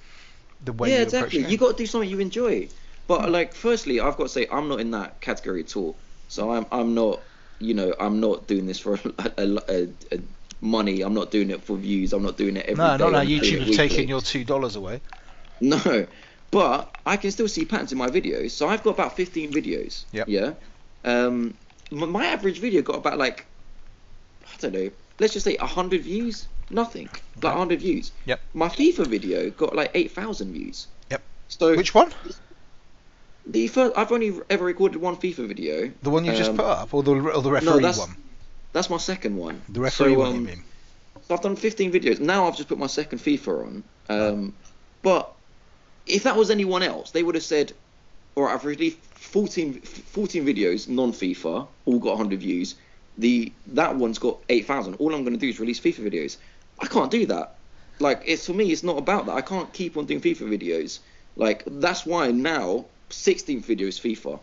[0.65, 1.41] the way yeah, exactly.
[1.41, 2.69] You got to do something you enjoy.
[3.07, 5.99] But like, firstly, I've got to say I'm not in that category at all.
[6.29, 7.28] So I'm I'm not,
[7.59, 10.19] you know, I'm not doing this for a, a, a, a
[10.61, 11.03] money.
[11.03, 12.13] I'm not doing it for views.
[12.13, 13.21] I'm not doing it every No, day, not now.
[13.23, 15.01] YouTube have taken your two dollars away.
[15.61, 16.07] No,
[16.51, 18.53] but I can still see patterns in my videos.
[18.53, 20.05] So I've got about 15 videos.
[20.13, 20.29] Yep.
[20.29, 20.53] Yeah.
[21.05, 21.55] Um,
[21.91, 23.47] my average video got about like,
[24.47, 26.47] I don't know, let's just say 100 views.
[26.71, 27.07] Nothing.
[27.07, 27.49] Like Okay.
[27.49, 28.13] 100 views.
[28.27, 28.41] Yep.
[28.55, 30.87] My FIFA video got like 8,000 views.
[31.11, 31.23] Yep.
[31.49, 32.13] So Which one?
[33.49, 35.91] The first, I've only ever recorded one FIFA video.
[36.03, 38.15] The one you just Um, put up, or the or the referee that's- one?
[38.73, 39.63] That's my second one.
[39.71, 40.63] The referee so, one, you um, mean?
[41.27, 42.21] So I've done 15 videos.
[42.21, 43.85] Now I've just put my second FIFA on.
[44.11, 44.55] Um,
[45.03, 45.33] but
[46.07, 47.73] if that was anyone else, they would have said,
[48.35, 52.77] all right, I've released 14, 14 videos, non-FIFA, all got 100 views.
[53.17, 54.95] The that one's got 8,000.
[54.97, 56.37] All I'm going to do is release FIFA videos.
[56.79, 57.57] I can't do that.
[57.99, 59.35] Like it's for me, it's not about that.
[59.35, 61.01] I can't keep on doing FIFA videos.
[61.37, 64.41] Like that's why now 16th video is FIFA.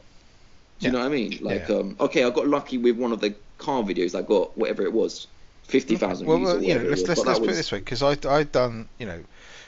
[0.80, 0.92] Do you Yeah.
[0.92, 1.40] know what I mean?
[1.42, 1.76] Like, Yeah.
[1.78, 4.14] um, okay, I got lucky with one of the car videos.
[4.18, 5.28] I got whatever it was,
[5.68, 6.50] 50,000 Well, views.
[6.50, 8.18] well or you know, let's was, let's, let's that put it this way, because I
[8.30, 9.24] I done you know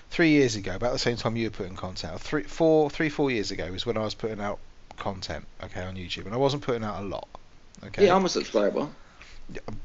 [0.10, 3.10] three years ago, about the same time you were putting content out, three four three
[3.10, 4.60] four years ago was when I was putting out
[4.98, 7.28] content, okay, on YouTube, and I wasn't putting out a lot,
[7.86, 8.06] okay.
[8.06, 8.88] Yeah, I'm a subscriber.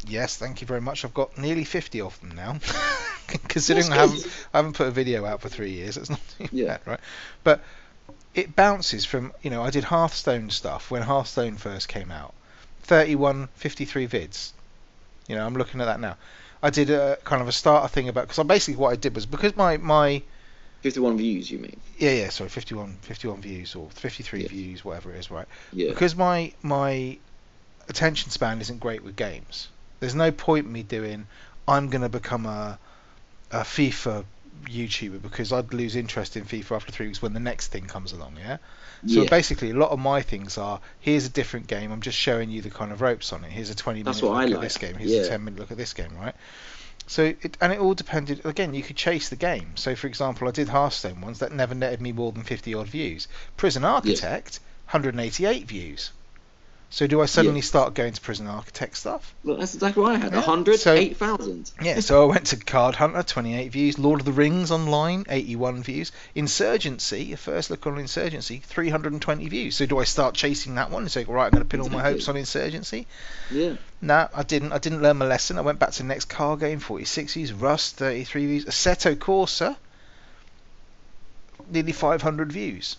[0.06, 1.04] Yes, thank you very much.
[1.04, 2.58] I've got nearly 50 of them now.
[3.48, 4.26] Considering I haven't.
[4.52, 6.66] I haven't put a video out for three years, it's not too Yeah.
[6.66, 7.00] bad, right?
[7.44, 7.62] But
[8.34, 12.32] it bounces from, you know, I did Hearthstone stuff when Hearthstone first came out.
[12.84, 14.52] 31, 53 vids.
[15.28, 16.16] You know, I'm looking at that now.
[16.62, 19.26] I did a kind of a starter thing about because basically what I did was
[19.26, 20.22] because my my
[20.82, 21.76] 51 views, you mean?
[21.98, 24.48] yeah yeah sorry 51 51 views or 53 Yeah.
[24.48, 25.90] views whatever it is right Yeah.
[25.90, 27.18] because my my
[27.88, 29.68] attention span isn't great with games.
[30.00, 31.26] There's no point me doing.
[31.66, 32.78] I'm gonna become a
[33.50, 34.24] a FIFA
[34.64, 38.12] YouTuber because I'd lose interest in FIFA after three weeks when the next thing comes
[38.12, 38.36] along.
[38.38, 38.58] Yeah.
[39.06, 39.28] So yeah.
[39.28, 41.90] basically, a lot of my things are here's a different game.
[41.90, 43.50] I'm just showing you the kind of ropes on it.
[43.50, 44.66] Here's a 20 That's minute what I look at like.
[44.66, 44.94] this game.
[44.94, 46.34] Here's a 10 minute look at this game, right?
[47.08, 48.46] So it and it all depended.
[48.46, 49.76] Again, you could chase the game.
[49.76, 52.86] So for example, I did Hearthstone ones that never netted me more than 50 odd
[52.86, 53.26] views.
[53.56, 54.60] Prison Architect,
[54.90, 56.10] 188 views.
[56.92, 59.34] So do I suddenly start going to Prison Architect stuff?
[59.44, 60.32] Look, that's exactly what I had.
[60.32, 60.40] Yeah.
[60.40, 61.70] 100, So- 8,000.
[61.80, 63.98] Yeah, so I went to Card Hunter, 28 views.
[63.98, 66.12] Lord of the Rings online, 81 views.
[66.34, 69.74] Insurgency, a first look on Insurgency, 320 views.
[69.74, 71.88] So do I start chasing that one and say, right, I'm going to pin all
[71.88, 73.06] my hopes on Insurgency?
[73.50, 73.76] Yeah.
[74.02, 74.72] No, I didn't.
[74.72, 75.56] I didn't learn my lesson.
[75.56, 77.54] I went back to the next car game, 46 views.
[77.54, 78.64] Rust, 33 views.
[78.66, 79.76] Assetto Corsa,
[81.70, 82.96] nearly 500 views.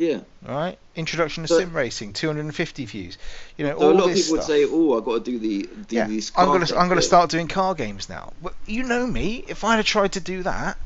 [0.00, 0.20] Yeah.
[0.48, 0.78] Right?
[0.96, 3.18] Introduction to So- Sim Racing, 250 views.
[3.58, 5.38] You know, So all a lot of people would say, "Oh, I've got to do
[5.38, 8.32] the do yeah, these." I'm gonna I'm gonna start doing car games now.
[8.42, 10.78] But you know me, if I'd have tried to do that,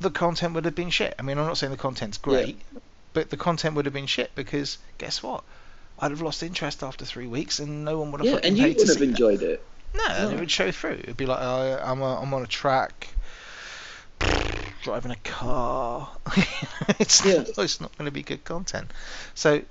[0.00, 1.14] the content would have been shit.
[1.18, 2.56] I mean, I'm not saying the content's great,
[3.14, 5.42] but the content would have been shit because guess what?
[5.98, 8.68] I'd have lost interest after three weeks, and no one would have Yeah, and you
[8.68, 9.02] would have see that.
[9.02, 9.60] enjoyed it.
[9.92, 10.30] No, No.
[10.30, 11.00] it would show through.
[11.02, 13.08] It'd be like uh, I'm a, I'm on a track,
[14.86, 16.08] driving a car.
[17.00, 17.44] it's Yeah.
[17.56, 18.92] not, it's not going to be good content.
[19.34, 19.62] So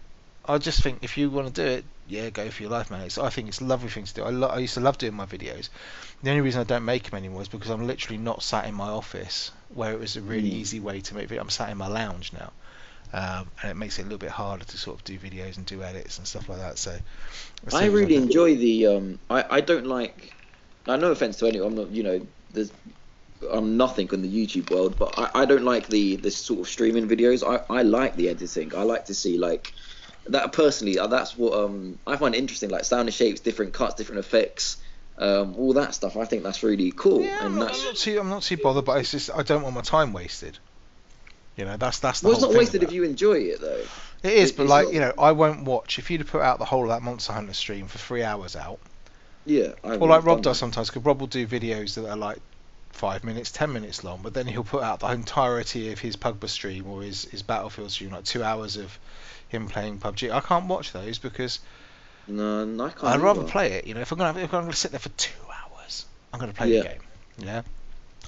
[0.46, 3.02] I just think if you want to do it, yeah, go for your life, man.
[3.02, 4.24] It's, I think it's a lovely thing to do.
[4.24, 5.70] I, lo- I used to love doing my videos.
[6.24, 8.76] The only reason I don't make them anymore is because I'm literally not sat in
[8.76, 10.52] my office where it was a really Mm.
[10.52, 11.42] easy way to make videos.
[11.42, 12.54] I'm sat in my lounge now.
[13.14, 15.66] Um, and it makes it a little bit harder to sort of do videos and
[15.66, 16.78] do edits and stuff like that.
[16.80, 16.98] So
[17.72, 18.88] I really enjoy the.
[18.88, 20.36] Um, I I don't like.
[20.88, 21.70] I no offense to anyone.
[21.70, 21.92] I'm not.
[21.92, 22.72] You know, there's.
[23.52, 26.68] I'm nothing in the YouTube world, but I, I don't like the the sort of
[26.68, 27.44] streaming videos.
[27.48, 28.76] I, I like the editing.
[28.76, 29.74] I like to see like
[30.28, 30.98] that personally.
[31.00, 32.70] uh, That's what um I find interesting.
[32.70, 34.78] Like sound and shapes, different cuts, different effects,
[35.18, 36.18] um, all that stuff.
[36.18, 37.22] I think that's really cool.
[37.22, 39.30] Yeah, I'm and not, that's I'm not too I'm not too bothered, but it's just
[39.34, 40.58] I don't want my time wasted.
[41.56, 43.84] You know, that's that's the well, it's not wasted if you enjoy it though.
[44.24, 46.42] It is, it- but like not- you know, I won't watch if you'd have put
[46.42, 48.80] out the whole of that Monster Hunter stream for three hours out,
[49.46, 49.74] Yeah.
[49.84, 50.90] I or like Rob does sometimes.
[50.90, 52.40] Because Rob will do videos that are like
[52.96, 56.48] five minutes, ten minutes long, but then he'll put out the entirety of his PUBG
[56.50, 58.98] stream or his his Battlefield stream, like two hours of
[59.50, 60.32] him playing PUBG.
[60.32, 61.60] I can't watch those because
[62.28, 63.04] No, no, I can't.
[63.04, 63.50] I'd rather either.
[63.52, 63.86] play it.
[63.88, 66.40] You know, if I'm gonna have, if I'm gonna sit there for two hours, I'm
[66.40, 66.84] gonna play Yeah.
[66.84, 67.02] the game.
[67.38, 67.62] Yeah,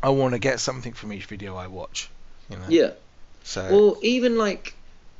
[0.03, 2.09] I want to get something from each video I watch.
[2.49, 2.65] You know.
[2.67, 2.91] Yeah.
[3.43, 4.75] So Well, even like,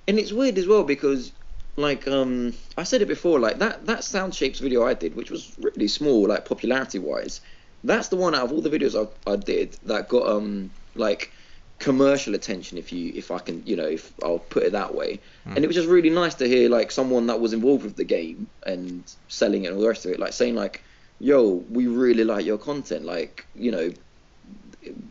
[0.07, 1.31] and it's weird as well because,
[1.77, 5.31] like, um, I said it before, like that that Sound Shapes video I did, which
[5.31, 7.39] was really small, like popularity wise,
[7.83, 11.31] that's the one out of all the videos I, I did that got um like
[11.79, 15.19] commercial attention, if you if I can, you know, if I'll put it that way.
[15.43, 15.53] Hmm.
[15.55, 18.03] And it was just really nice to hear like someone that was involved with the
[18.03, 20.81] game and selling it and all the rest of it, like saying like,
[21.19, 23.91] "Yo, we really like your content," like you know,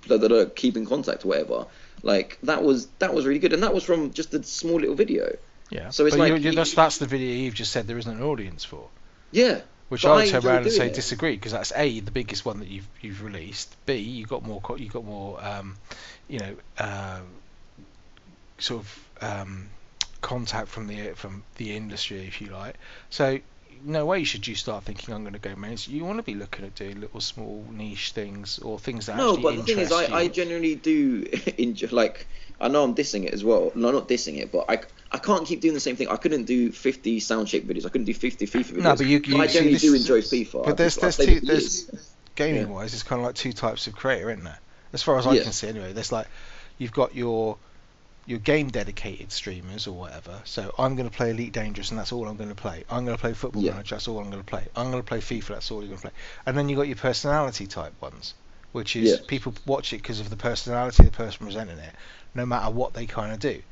[0.08, 1.66] blah, blah, blah, keep in contact or whatever.
[2.02, 4.94] Like that was that was really good, and that was from just a small little
[4.94, 5.36] video.
[5.70, 5.90] yeah.
[5.90, 8.16] so it's but like you- you- that's that's the video you've just said there isn't
[8.16, 8.88] an audience for.
[9.32, 10.94] Yeah, Which But I would turn around and say it.
[10.94, 13.74] disagree because that's a the biggest one that you've you've released.
[13.86, 15.76] B you got more you got more um,
[16.28, 17.22] you know um,
[18.58, 19.68] sort of um,
[20.22, 22.74] contact from the from the industry if you like.
[23.10, 23.38] So
[23.84, 25.96] no way should you start thinking I'm going to go mainstream.
[25.96, 29.36] You want to be looking at doing little small niche things or things that no,
[29.36, 31.26] but the thing is, I, I genuinely do
[31.58, 31.88] enjoy.
[31.92, 32.26] Like
[32.60, 33.70] I know I'm dissing it as well.
[33.74, 34.80] No, not dissing it, but I
[35.12, 36.08] I can't keep doing the same thing.
[36.08, 37.86] I couldn't do 50 sound shape videos.
[37.86, 38.82] I couldn't do 50 FIFA videos.
[38.82, 40.64] No, but you- you I see, genuinely this do enjoy FIFA.
[40.64, 41.90] but there's- there's two- there's-
[42.34, 42.74] gaming Yeah.
[42.74, 44.58] wise, it's kind of like two types of creator, isn't there?
[44.92, 45.42] As far as I Yeah.
[45.44, 45.92] can see, anyway.
[45.92, 46.26] There's like
[46.78, 47.58] you've got your
[48.28, 50.40] your game dedicated streamers or whatever.
[50.44, 52.82] So I'm going to play Elite Dangerous and that's all I'm going to play.
[52.90, 53.70] I'm going to play Football Yeah.
[53.70, 53.94] Manager.
[53.94, 54.66] That's all I'm going to play.
[54.74, 55.46] I'm going to play FIFA.
[55.46, 56.10] That's all you're going to play.
[56.44, 58.34] And then you got your personality type ones,
[58.72, 59.16] which is Yeah.
[59.28, 61.94] people watch it because of the personality of the person presenting it,
[62.34, 63.62] no matter what they kind of do.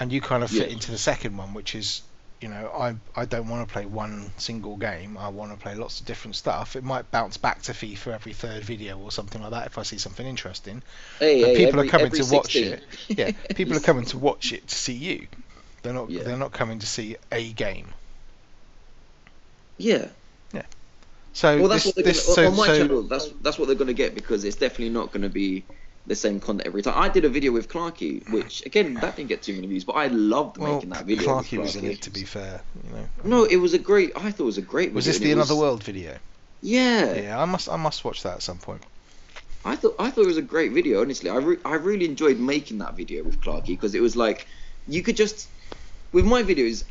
[0.00, 0.74] And you kind of fit Yeah.
[0.74, 2.02] into the second one, which is
[2.40, 5.18] you know, I I don't want to play one single game.
[5.18, 6.76] I want to play lots of different stuff.
[6.76, 9.82] It might bounce back to FIFA every third video or something like that if I
[9.82, 10.80] see something interesting.
[11.18, 12.84] Hey, But hey, people every- are coming to watch it.
[13.08, 15.26] Yeah, people are coming to watch it to see you.
[15.82, 16.22] They're not Yeah.
[16.22, 17.88] they're not coming to see a game.
[19.78, 20.08] Yeah.
[20.52, 20.62] Yeah,
[21.32, 23.02] So Well, that's this, what they're this gonna, so, on my so channel.
[23.02, 25.64] That's that's what they're gonna get because it's definitely not gonna be
[26.08, 26.94] the same content every time.
[26.96, 29.92] I did a video with Clarky, which again that didn't get too many views, but
[29.92, 31.36] I loved well, making that video.
[31.36, 32.62] with Clarky was in it to be fair.
[32.84, 33.08] You know.
[33.24, 34.12] No, it was a great.
[34.16, 34.92] I thought it was a great.
[34.92, 36.18] Was this the Another was- World video?
[36.60, 38.82] Yeah, Yeah, I must I must watch that at some point.
[39.64, 41.00] I thought I thought it was a great video.
[41.02, 44.46] Honestly, I re- I really enjoyed making that video with Clarky because it was like
[44.88, 45.48] you could just
[46.10, 46.84] with my videos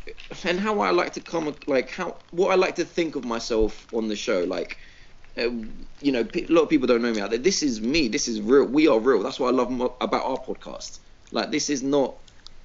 [0.45, 3.87] and how I like to come like how what I like to think of myself
[3.93, 4.77] on the show like.
[5.37, 5.49] Uh,
[6.01, 7.39] you know, a lot of people don't know me out there.
[7.39, 8.07] This is me.
[8.07, 8.65] This is real.
[8.65, 9.23] We are real.
[9.23, 9.71] That's what I love
[10.01, 10.99] about our podcast.
[11.31, 12.15] Like, this is not.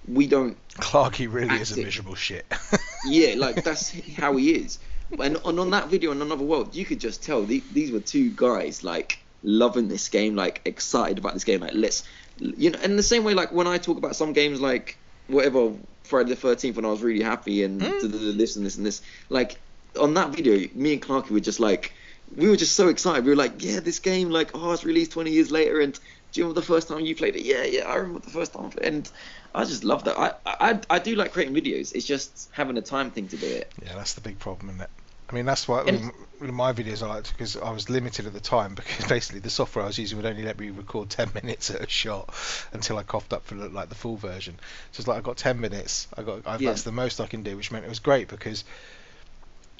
[0.08, 2.44] We don't Clarky really is a miserable shit.
[3.06, 4.78] yeah, like that's how he is.
[5.18, 8.00] And, and on that video in another world, you could just tell the, these were
[8.00, 11.60] two guys like loving this game, like excited about this game.
[11.60, 12.04] Like let's,
[12.38, 14.96] you know, in the same way like when I talk about some games like
[15.26, 18.86] whatever Friday the Thirteenth when I was really happy and da- this and this and
[18.86, 19.60] this, like
[20.00, 21.92] on that video, me and Clarky were just like,
[22.36, 23.24] we were just so excited.
[23.24, 26.40] We were like, yeah, this game, like, oh, it's released 20 years later, and do
[26.40, 27.42] you remember the first time you played it?
[27.42, 28.66] Yeah, yeah, I remember the first time.
[28.66, 28.94] I played it.
[28.94, 29.10] And
[29.54, 30.18] I just love that.
[30.18, 31.92] I, I I do like creating videos.
[31.94, 33.70] It's just having a time thing to do it.
[33.84, 34.90] Yeah, that's the big problem, isn't it?
[35.28, 36.10] I mean, that's why And-
[36.40, 39.50] in, my videos I liked because I was limited at the time because basically the
[39.50, 42.34] software I was using would only let me record 10 minutes at a shot
[42.72, 44.54] until I coughed up for the, like the full version.
[44.92, 46.08] So it's like I got 10 minutes.
[46.16, 46.70] I got Yeah.
[46.70, 48.64] that's the most I can do, which meant it was great because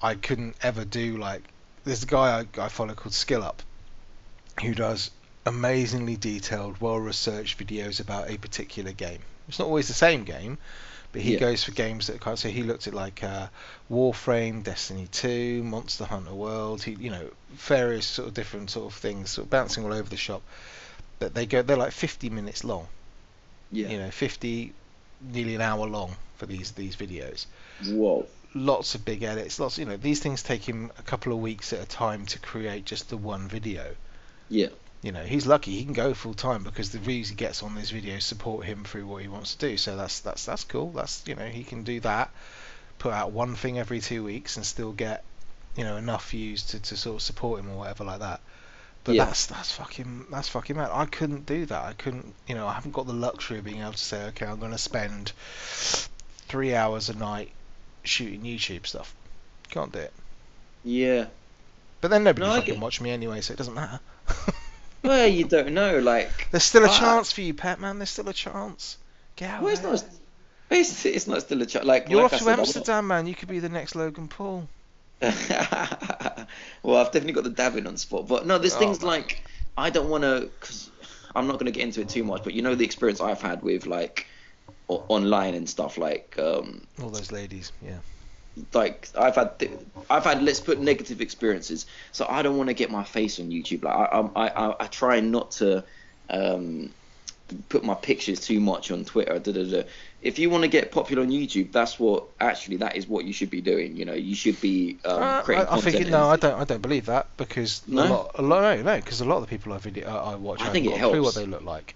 [0.03, 1.43] I couldn't ever do like
[1.85, 3.63] there's a guy I, I follow called Skill Up
[4.63, 5.11] who does
[5.47, 9.19] amazingly detailed, well-researched videos about a particular game.
[9.49, 10.59] It's not always the same game,
[11.11, 11.41] but he Yeah.
[11.41, 12.39] goes for games that kind.
[12.39, 13.49] So he looked at like uh,
[13.91, 16.83] Warframe, Destiny 2, Monster Hunter World.
[16.83, 20.09] He, you know, various sort of different sort of things, sort of bouncing all over
[20.09, 20.43] the shop.
[21.19, 22.87] That they go, they're like 50 minutes long.
[23.73, 23.89] Yeah.
[23.89, 24.73] You know, 50,
[25.33, 27.47] nearly an hour long for these these videos.
[27.87, 28.27] Whoa.
[28.55, 29.59] Lots of big edits.
[29.59, 32.39] Lots, you know, these things take him a couple of weeks at a time to
[32.39, 33.95] create just the one video.
[34.49, 34.69] Yeah.
[35.01, 37.75] You know, he's lucky he can go full time because the views he gets on
[37.75, 39.77] these videos support him through what he wants to do.
[39.77, 40.91] So that's that's that's cool.
[40.93, 42.31] That's you know he can do that,
[42.99, 45.25] put out one thing every two weeks and still get
[45.77, 48.41] you know enough views to, to sort of support him or whatever like that.
[49.03, 49.25] But Yeah.
[49.25, 50.91] that's that's fucking that's fucking mad.
[50.93, 51.83] I couldn't do that.
[51.85, 54.47] I couldn't you know I haven't got the luxury of being able to say okay
[54.47, 55.33] I'm going to spend
[56.47, 57.51] three hours a night
[58.03, 59.15] shooting YouTube stuff.
[59.71, 60.13] Can't do it.
[60.85, 61.27] Yeah.
[62.01, 64.01] But then nobody No, fucking watch me anyway, so it doesn't matter.
[65.03, 65.99] Well, you don't know.
[65.99, 67.99] Like, There's still a chance for you, Pet Man.
[67.99, 68.99] There's still a chance.
[69.35, 70.05] Get out well, it's not.
[70.71, 71.85] It's, it's not still a chance.
[71.85, 72.09] like.
[72.09, 73.27] You're like off I to said, Amsterdam, man.
[73.27, 74.69] You could be the next Logan Paul.
[75.21, 75.31] well,
[76.97, 79.09] I've definitely got the dabbing on spot, but no, there's Oh, things man.
[79.09, 79.45] like
[79.77, 80.91] I don't want to because
[81.35, 82.45] I'm not going to get into it too much.
[82.45, 84.27] But you know the experience I've had with like
[85.09, 87.99] online and stuff like um All those ladies, yeah.
[88.73, 89.73] like I've had th-
[90.11, 91.87] I've had let's put negative experiences.
[92.13, 93.83] So I don't want to get my face on YouTube.
[93.85, 95.85] Like I I I, I try not to
[96.31, 96.91] um
[97.69, 99.39] put my pictures too much on Twitter.
[99.39, 99.83] Da, da, da.
[100.23, 103.33] If you want to get popular on YouTube, that's what actually that is what you
[103.33, 103.97] should be doing.
[103.97, 106.59] You know, you should be um, Uh, creating I, I think it, no, I don't.
[106.61, 108.03] I don't believe that because No?
[108.03, 110.35] a lot, a lot, no, no, because a lot of the people I video, I
[110.37, 111.95] watch, I I, think it clue what they look like.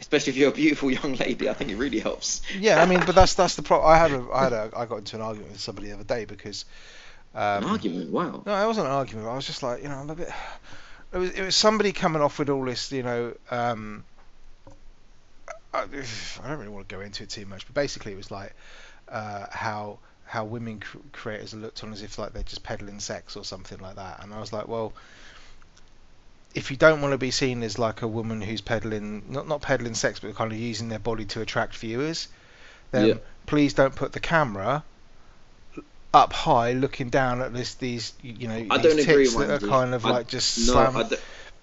[0.00, 1.48] Especially if you're a beautiful young lady.
[1.48, 2.42] I think it really helps.
[2.58, 3.90] Yeah, I mean, but that's that's the problem.
[3.90, 6.04] I had a, I had a, I got into an argument with somebody the other
[6.04, 6.64] day because.
[7.34, 8.10] Um, An argument.
[8.10, 8.42] Wow.
[8.46, 9.28] No, it wasn't an argument.
[9.28, 10.30] I was just like, you know, I'm a bit.
[11.12, 13.34] It was it was somebody coming off with all this, you know.
[13.50, 14.04] Um,
[15.74, 15.82] I,
[16.42, 18.54] I don't really want to go into it too much, but basically it was like
[19.08, 23.00] uh, how how women cr- creators are looked on as if like they're just peddling
[23.00, 24.92] sex or something like that, and I was like, well.
[26.56, 29.60] If you don't want to be seen as like a woman who's peddling, not not
[29.60, 32.28] peddling sex, but kind of using their body to attract viewers,
[32.92, 33.14] then Yeah.
[33.44, 34.82] please don't put the camera
[36.14, 39.62] up high, looking down at this these you know I these don't agree, tits that
[39.62, 40.96] are kind of I- like just No, slam.
[40.96, 41.20] I don't-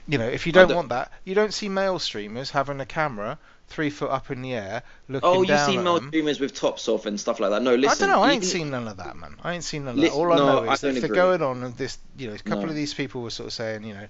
[0.07, 2.85] you know, if you don't, don't- want that, you don't see male streamers having a
[2.85, 3.39] camera
[3.69, 6.09] three foot up in the air looking Oh, you see male them.
[6.09, 7.63] streamers with tops off and stuff like that.
[7.63, 8.03] No, listen.
[8.03, 8.21] I don't know.
[8.23, 9.37] I ain't seen none of that, man.
[9.41, 10.11] I ain't seen none of that.
[10.11, 12.27] All I no, know I is that don't if they're going on and this, you
[12.27, 12.69] know, a couple No.
[12.69, 14.05] of these people were sort of saying, you know,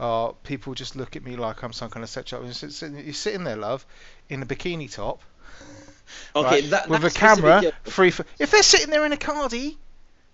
[0.00, 2.42] oh, people just look at me like I'm some kind of sex shop.
[2.44, 3.86] You're sit- You're sitting there, love,
[4.28, 5.20] in a bikini top,
[6.36, 8.24] Okay, right, that, with a camera, yeah, free for.
[8.38, 9.78] If they're sitting there in a cardi,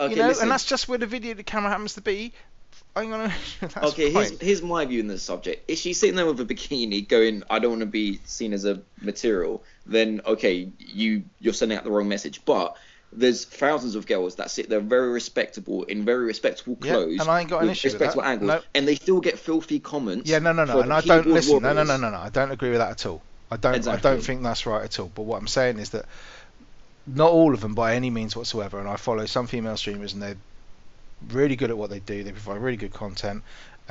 [0.01, 0.43] Okay, you know, listen.
[0.43, 2.33] and that's just where the video the camera happens to be.
[2.95, 3.33] I'm gonna.
[3.61, 4.25] That's okay, fine.
[4.25, 5.71] here's, here's my view on this subject.
[5.71, 8.67] If she's sitting there with a bikini going, I don't want to be seen as
[8.67, 12.45] a material, then okay, you you're sending out the wrong message.
[12.45, 12.77] But
[13.13, 17.21] there's thousands of girls that sit there they're very respectable in very respectable Yeah, clothes,
[17.21, 18.29] and I ain't got an with issue with respectable that.
[18.29, 18.61] angles, No.
[18.75, 20.29] and they still get filthy comments.
[20.29, 21.63] Yeah, no, no, no, and I don't listen.
[21.63, 22.17] No, no, no, no, no.
[22.17, 23.23] I don't agree with that at all.
[23.51, 23.87] I don't.
[23.87, 25.11] I don't think that's right at all.
[25.15, 26.07] But what I'm saying is that
[27.07, 30.23] not all of them, by any means whatsoever, and I follow some female streamers, and
[30.23, 30.37] they're
[31.29, 32.25] really good at what they do.
[32.25, 33.43] They provide really good content.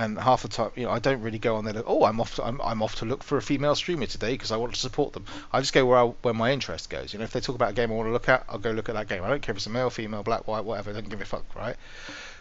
[0.01, 1.73] And half the time, you know, I don't really go on there.
[1.73, 2.35] To, oh, I'm off.
[2.37, 4.79] To, I'm, I'm off to look for a female streamer today because I want to
[4.79, 5.25] support them.
[5.53, 7.13] I just go where I, where my interest goes.
[7.13, 8.71] You know, if they talk about a game I want to look at, I'll go
[8.71, 9.23] look at that game.
[9.23, 10.89] I don't care if it's a male, female, black, white, whatever.
[10.89, 11.75] I don't give a fuck, right?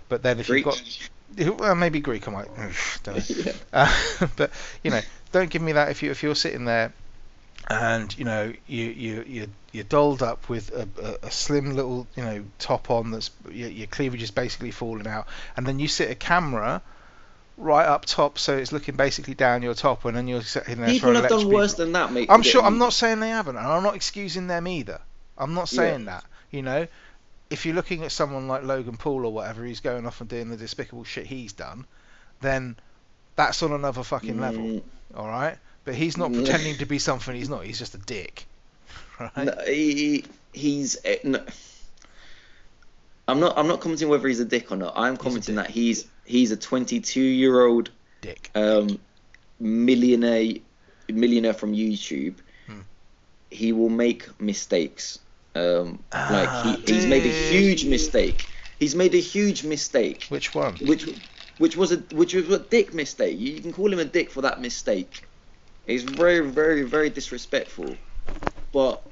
[0.09, 0.65] But then if Greek.
[0.65, 2.49] you've got, well, maybe Greek, I might.
[3.29, 3.53] Yeah.
[3.75, 4.51] Uh, but
[4.83, 5.01] you know,
[5.33, 6.95] don't give me that if you if you're sitting there
[7.69, 12.07] and you know you you you you're dolled up with a, a, a slim little
[12.17, 15.89] you know top on that's your, your cleavage is basically falling out, and then you
[15.89, 16.81] sit a camera
[17.61, 20.89] right up top so it's looking basically down your top, and then you're sitting there
[20.89, 22.29] People have done people- worse than that, mate.
[22.31, 22.63] I'm sure.
[22.63, 25.01] I'm not saying they haven't, and I'm not excusing them either.
[25.39, 25.77] I'm not Yeah.
[25.77, 26.25] saying that.
[26.51, 26.87] You know,
[27.51, 30.51] if you're looking at someone like Logan Paul or whatever, he's going off and doing
[30.51, 31.87] the despicable shit he's done,
[32.41, 32.77] then
[33.37, 34.63] that's on another fucking level.
[34.63, 34.83] Mm,
[35.17, 36.37] All right, but he's not Mm.
[36.45, 37.65] pretending to be something he's not.
[37.65, 38.47] He's just a dick.
[39.21, 39.45] Right?
[39.45, 40.97] no, he, he's.
[41.05, 41.45] eh, No,
[43.29, 43.57] I'm not.
[43.57, 44.95] I'm not commenting whether he's a dick or not.
[44.97, 47.91] I'm commenting that he's he's a 22 year old
[48.23, 48.51] Dick.
[48.55, 48.99] um,
[49.59, 50.55] millionaire
[51.09, 52.37] millionaire from YouTube.
[52.67, 52.81] Hmm.
[53.51, 55.19] He will make mistakes.
[55.55, 58.47] Um, Ah, like he, he's made a huge mistake.
[58.79, 60.27] He's made a huge mistake.
[60.29, 60.77] Which one?
[60.77, 61.07] which
[61.59, 63.39] which was a which was a dick mistake.
[63.39, 65.27] You, you can call him a dick for that mistake.
[65.87, 67.97] He's very very very disrespectful.
[68.73, 69.03] But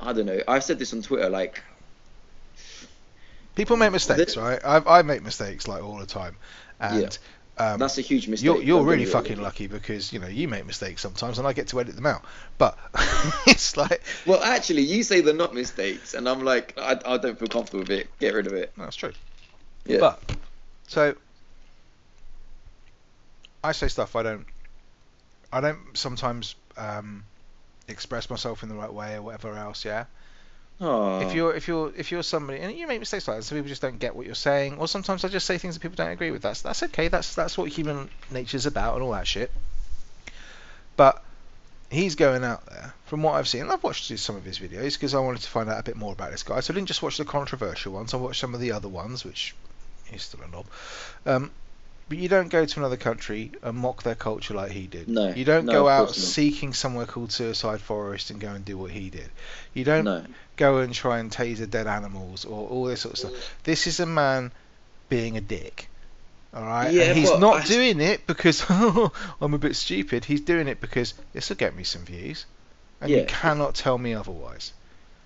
[0.00, 0.40] I don't know.
[0.48, 1.30] I've said this on Twitter.
[1.30, 1.62] Like
[3.54, 4.60] People make mistakes, right?
[4.64, 6.36] I, I make mistakes like all the time,
[6.80, 7.18] and
[7.58, 8.44] um, that's a huge mistake.
[8.46, 11.68] You're, you're really fucking lucky because you know you make mistakes sometimes, and I get
[11.68, 12.24] to edit them out.
[12.56, 12.78] But
[13.46, 17.38] it's like Well, actually, you say they're not mistakes, and I'm like, I, I don't
[17.38, 18.08] feel comfortable with it.
[18.18, 18.72] Get rid of it.
[18.76, 19.12] that's true.
[19.84, 19.98] Yeah.
[20.00, 20.22] But
[20.86, 21.14] so
[23.62, 24.46] I say stuff I don't.
[25.52, 27.24] I don't sometimes um,
[27.86, 29.84] express myself in the right way or whatever else.
[29.84, 30.06] Yeah.
[30.82, 33.68] If you're if you're if you're somebody and you make mistakes like that, some people
[33.68, 36.10] just don't get what you're saying, or sometimes I just say things that people don't
[36.10, 36.42] agree with.
[36.42, 37.08] That's that's okay.
[37.08, 39.52] That's that's what human nature's about and all that shit.
[40.96, 41.22] But
[41.90, 43.70] he's going out there, from what I've seen.
[43.70, 46.12] I've watched some of his videos because I wanted to find out a bit more
[46.12, 46.58] about this guy.
[46.60, 48.12] So I didn't just watch the controversial ones.
[48.12, 49.54] I watched some of the other ones, which
[50.06, 50.66] he's still a knob.
[51.26, 51.50] Um,
[52.12, 55.08] but you don't go to another country and mock their culture like he did.
[55.08, 58.76] No, You don't no, go out seeking somewhere called Suicide Forest and go and do
[58.76, 59.30] what he did.
[59.72, 60.24] You don't no.
[60.56, 63.54] go and try and taser dead animals or all this sort of stuff.
[63.64, 64.52] This is a man
[65.08, 65.88] being a dick.
[66.54, 70.26] All right, Yeah, and he's not I- doing it because I'm a bit stupid.
[70.26, 72.44] He's doing it because this will get me some views,
[73.00, 74.74] and you cannot tell me otherwise.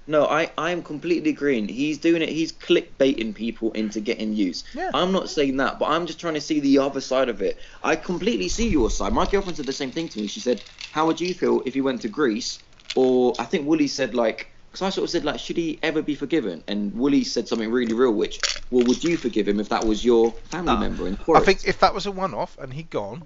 [0.06, 1.68] No, I, I am completely agreeing.
[1.68, 2.28] He's doing it.
[2.28, 4.64] He's clickbaiting people into getting views.
[4.72, 4.90] Yeah.
[4.94, 7.58] I'm not saying that, but I'm just trying to see the other side of it.
[7.82, 9.12] I completely see your side.
[9.12, 10.28] My girlfriend said the same thing to me.
[10.28, 12.60] She said, "How would you feel if you went to Greece?"
[12.94, 16.02] Or I think Wooly said like, because I sort of said like, "Should he ever
[16.02, 18.40] be forgiven?" And Wooly said something really real, which,
[18.70, 21.66] well, would you forgive him if that was your family member in the I think
[21.66, 23.24] if that was a one-off and he'd gone,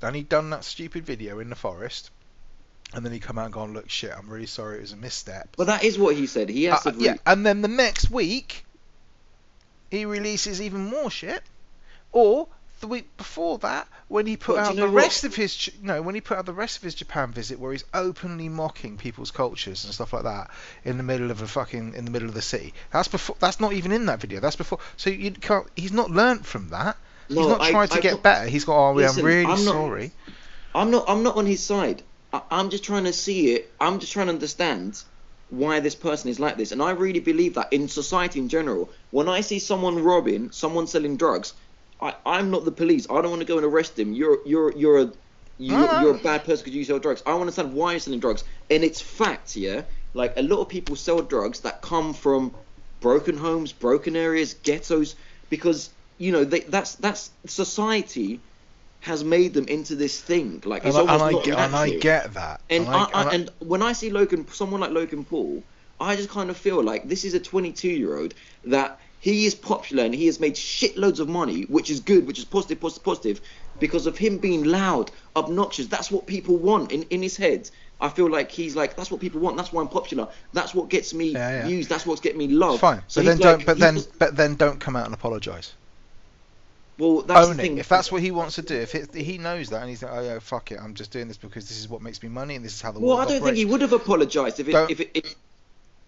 [0.00, 2.10] and he'd done that stupid video in the forest,
[2.94, 4.96] and then he'd come out and gone, "Look, shit, I'm really sorry, it was a
[4.96, 6.48] misstep." But that is what he said.
[6.48, 6.98] He has Uh, to.
[6.98, 8.64] yeah, and then the next week
[9.90, 11.42] he releases even more shit,
[12.12, 12.48] or
[12.80, 15.02] the week before that when he put But out you the what?
[15.02, 17.72] rest of his no when he put out the rest of his Japan visit where
[17.72, 20.50] he's openly mocking people's cultures and stuff like that
[20.84, 22.72] in the middle of a fucking in the middle of the city.
[22.90, 23.36] That's before.
[23.38, 24.40] That's not even in that video.
[24.40, 24.78] That's before.
[24.96, 25.66] So you can't.
[25.76, 26.96] He's not learnt from that.
[27.28, 28.48] he's No, not I- tried to I get don't- better.
[28.48, 28.74] He's got.
[28.76, 30.12] Oh, yeah, I'm Listen, really I'm not- sorry.
[30.74, 31.04] I'm not.
[31.06, 32.02] I'm not on his side.
[32.32, 33.72] I, I'm just trying to see it.
[33.80, 35.02] I'm just trying to understand
[35.50, 38.88] why this person is like this, and I really believe that in society in general,
[39.10, 41.54] when I see someone robbing, someone selling drugs,
[42.00, 43.06] I, I'm not the police.
[43.10, 44.12] I don't want to go and arrest him.
[44.12, 45.12] You're you're you're a no.
[45.58, 46.18] you're a uh-huh.
[46.22, 47.22] bad person because you sell drugs.
[47.26, 49.82] I want to understand why you're selling drugs, and it's fact, yeah.
[50.14, 52.54] Like a lot of people sell drugs that come from
[53.00, 55.16] broken homes, broken areas, ghettos,
[55.50, 58.40] because you know they, that's that's society
[59.00, 60.62] has made them into this thing.
[60.64, 62.60] Like And it's I, and, almost I not get, and I get that.
[62.70, 65.64] And, I, I, and I, I- and when I see Logan, someone like Logan Paul,
[65.98, 68.34] I just kind of feel like this is a 22 year old
[68.64, 72.38] that he is popular and he has made shitloads of money, which is good, which
[72.38, 73.40] is positive, positive, positive,
[73.78, 75.86] because of him being loud, obnoxious.
[75.88, 77.70] That's what people want in, in his head.
[78.00, 79.58] I feel like he's like, that's what people want.
[79.58, 80.28] That's why I'm popular.
[80.54, 81.66] That's what gets me Yeah, yeah.
[81.66, 81.86] views.
[81.86, 82.80] That's what's getting me love.
[82.80, 83.66] Fine, So but then he's don't.
[83.66, 85.74] But then, just- but then don't come out and apologise.
[87.00, 87.78] Well, that's own the it.
[87.78, 90.12] If that's what he wants to do, if it, he knows that and he's like,
[90.12, 92.54] oh yeah, fuck it, I'm just doing this because this is what makes me money
[92.56, 94.60] and this is how the well, world Well, I don't think he would have apologized
[94.60, 95.34] if it, Don't- if it, if,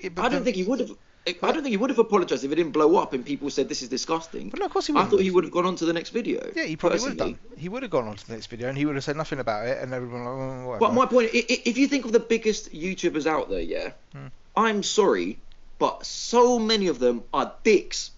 [0.00, 0.90] Yeah, I don't then- think he would have.
[1.24, 3.68] I don't think he would have apologized if it didn't blow up and people said
[3.68, 4.48] this is disgusting.
[4.48, 5.10] But no, of course he I wouldn't.
[5.12, 6.50] thought he would have gone on to the next video.
[6.56, 7.38] Yeah, he probably would have done.
[7.56, 9.38] He would have gone on to the next video and he would have said nothing
[9.38, 10.78] about it, and everyone like, oh, whatever.
[10.80, 13.92] But my point, i- i- if you think of the biggest YouTubers out there, yeah,
[14.12, 14.26] Hmm.
[14.56, 15.38] I'm sorry,
[15.78, 18.10] but so many of them are dicks.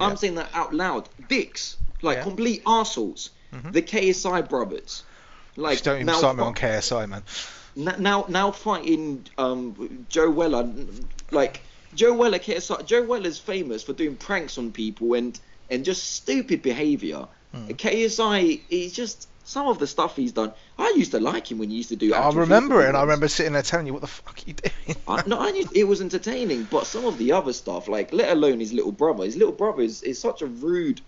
[0.00, 0.06] Yeah.
[0.06, 1.06] I'm saying that out loud.
[1.28, 2.22] Dicks, like Yeah.
[2.24, 3.30] complete arseholes.
[3.52, 3.72] Mhm.
[3.72, 5.02] The KSI brothers.
[5.56, 7.22] Like Just don't even start me on KSI, man.
[7.76, 10.68] Now now fighting um Joe Weller
[11.30, 11.60] like
[11.94, 15.38] Joe Weller KSI Joe Weller's famous for doing pranks on people and
[15.70, 17.26] and just stupid behavior.
[17.54, 17.68] Hmm.
[17.68, 20.52] KSI he's just some of the stuff he's done.
[20.78, 22.12] I used to like him when he used to do.
[22.12, 24.52] I remember it, and I remember sitting there telling you, "What the fuck are you
[24.52, 28.12] doing?" I, no, I knew it was entertaining, but some of the other stuff, like
[28.12, 31.00] let alone his little brother, his little brother is, is such a rude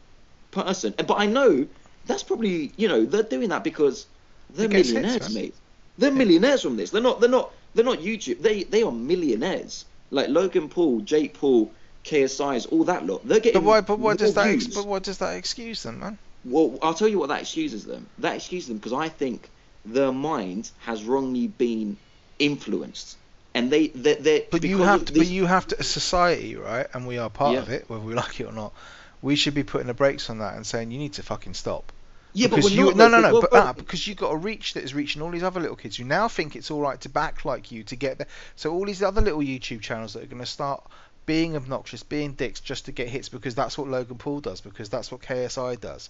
[0.50, 0.94] person.
[0.98, 1.66] And- But I know
[2.06, 4.06] that's probably you know they're doing that because
[4.54, 5.54] they're gets hits, millionaires, mate.
[5.98, 6.90] They're millionaires from this.
[6.90, 7.20] They're not.
[7.20, 7.52] They're not.
[7.74, 8.40] They're not YouTube.
[8.42, 9.84] They they are millionaires.
[10.10, 11.70] Like Logan Paul, Jake Paul,
[12.04, 13.26] KSI's, all that lot.
[13.28, 13.60] They're getting.
[13.62, 13.80] But why?
[13.80, 14.48] But what does that?
[14.48, 16.18] Ex- but what does that excuse them, man?
[16.44, 18.06] Well, I'll tell you what that excuses them.
[18.18, 19.48] That excuses them because I think
[19.84, 21.96] their mind has wrongly been
[22.38, 23.16] influenced,
[23.54, 24.46] and they they they.
[24.50, 25.12] But you have to.
[25.12, 25.80] this- But you have to.
[25.80, 26.86] A society, right?
[26.94, 27.60] And we are part Yeah.
[27.62, 28.72] of it, whether we like it or not.
[29.22, 31.92] We should be putting the brakes on that and saying you need to fucking stop.
[32.32, 34.36] Yeah, but because we're you not, no no no but ah, because you got a
[34.36, 37.00] reach that is reaching all these other little kids who now think it's all right
[37.00, 38.28] to back like you to get there.
[38.56, 40.84] So all these other little YouTube channels that are going to start
[41.26, 44.88] being obnoxious, being dicks just to get hits because that's what Logan Paul does because
[44.88, 46.08] that's what KSI does,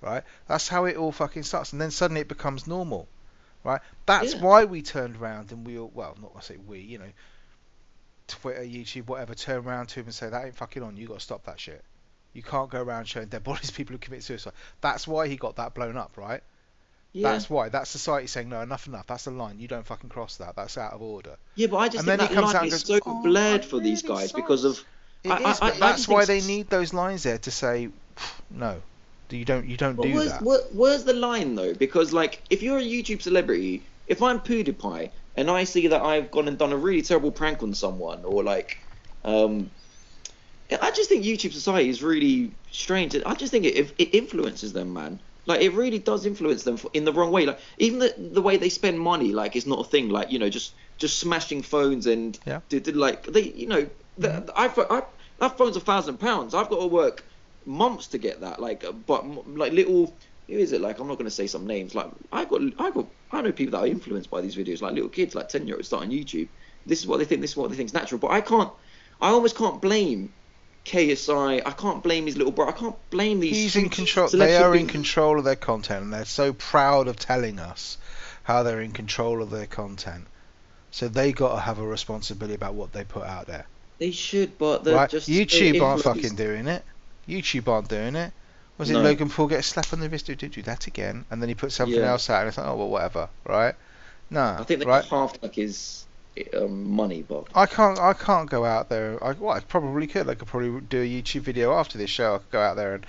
[0.00, 0.22] right?
[0.46, 3.08] That's how it all fucking starts, and then suddenly it becomes normal,
[3.64, 3.80] right?
[4.06, 4.40] That's Yeah.
[4.40, 7.12] why we turned around and we all well not I say we you know
[8.28, 10.96] Twitter, YouTube, whatever, turn around to him and say that ain't fucking on.
[10.96, 11.84] You got to stop that shit.
[12.36, 14.52] You can't go around showing dead bodies, people who commit suicide.
[14.80, 16.42] That's why he got that blown up, right?
[17.12, 17.32] yeah.
[17.32, 17.70] That's why.
[17.70, 19.06] That's society saying no, enough, enough.
[19.06, 19.58] That's the line.
[19.58, 20.54] You don't fucking cross that.
[20.54, 21.36] That's out of order.
[21.54, 23.00] yeah, but I just and think then he that comes out line is goes, so
[23.06, 24.84] "Oh, blurred for these guys sorry." because of
[25.24, 27.88] It I- is, I- I that's why they need those lines there to say
[28.50, 28.82] no.
[29.30, 29.66] You don't.
[29.66, 30.42] You don't do where's, that.
[30.42, 31.72] where, where's the line though?
[31.74, 36.30] Because like, if you're a YouTube celebrity, if I'm PewDiePie and I see that I've
[36.30, 38.78] gone and done a really terrible prank on someone, or like,
[39.24, 39.70] um,
[40.70, 43.16] I just think YouTube society is really strange.
[43.24, 45.20] I just think it, it influences them, man.
[45.46, 47.46] Like it really does influence them in the wrong way.
[47.46, 50.08] Like even the the way they spend money, like it's not a thing.
[50.08, 52.60] Like you know, just just smashing phones and Yeah.
[52.68, 53.88] did, did like they, you know,
[54.18, 54.50] the, mm-hmm.
[54.56, 55.02] I, I
[55.38, 56.54] that phone's a thousand pounds.
[56.54, 57.24] I've got to work
[57.64, 58.60] months to get that.
[58.60, 60.16] Like, but like little,
[60.48, 60.80] who is it?
[60.80, 61.94] Like, I'm not going to say some names.
[61.94, 64.80] Like, I got, I got, I know people that are influenced by these videos.
[64.80, 66.48] Like little kids, like ten year olds starting YouTube.
[66.86, 67.40] This is what they think.
[67.40, 68.18] This is what they think is natural.
[68.18, 68.70] But I can't,
[69.20, 70.32] I almost can't blame
[70.86, 71.62] KSI.
[71.66, 72.72] I can't blame his little brother.
[72.72, 73.56] I can't blame these.
[73.56, 74.28] He's in control.
[74.28, 77.98] They are in control of their content, and they're so proud of telling us
[78.44, 80.26] how they're in control of their content.
[80.92, 83.66] So they got to have a responsibility about what they put out there.
[83.98, 85.10] They should, but they're right?
[85.10, 86.84] just YouTube aren't fucking doing it.
[87.28, 88.32] YouTube aren't doing it.
[88.78, 89.02] Was it No.
[89.02, 90.26] Logan Paul get a slap on the wrist?
[90.26, 91.24] Did you do that again?
[91.30, 92.10] And then he put something Yeah.
[92.10, 93.74] else out, and it's like, oh well, whatever, right?
[94.30, 95.04] Nah, I think the right.
[95.04, 96.05] half like his
[96.56, 97.50] um, money, box.
[97.54, 97.98] I can't.
[97.98, 99.22] I can't go out there.
[99.24, 100.28] I, well, I probably could.
[100.28, 102.34] I could probably do a YouTube video after this show.
[102.34, 103.06] I could go out there and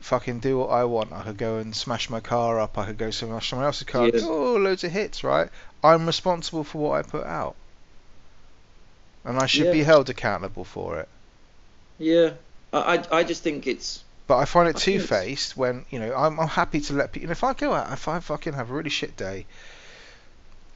[0.00, 1.12] fucking do what I want.
[1.12, 2.76] I could go and smash my car up.
[2.78, 4.06] I could go smash someone else's car.
[4.08, 4.20] Yeah.
[4.22, 5.48] Oh, loads of hits, right?
[5.82, 7.56] I'm responsible for what I put out,
[9.24, 9.72] and I should Yeah.
[9.72, 11.08] be held accountable for it.
[11.98, 12.30] yeah,
[12.72, 16.14] I I, I just think it's But I find it two faced when you know
[16.14, 17.30] I'm, I'm happy to let people.
[17.30, 19.46] If I go out, if I fucking have a really shit day,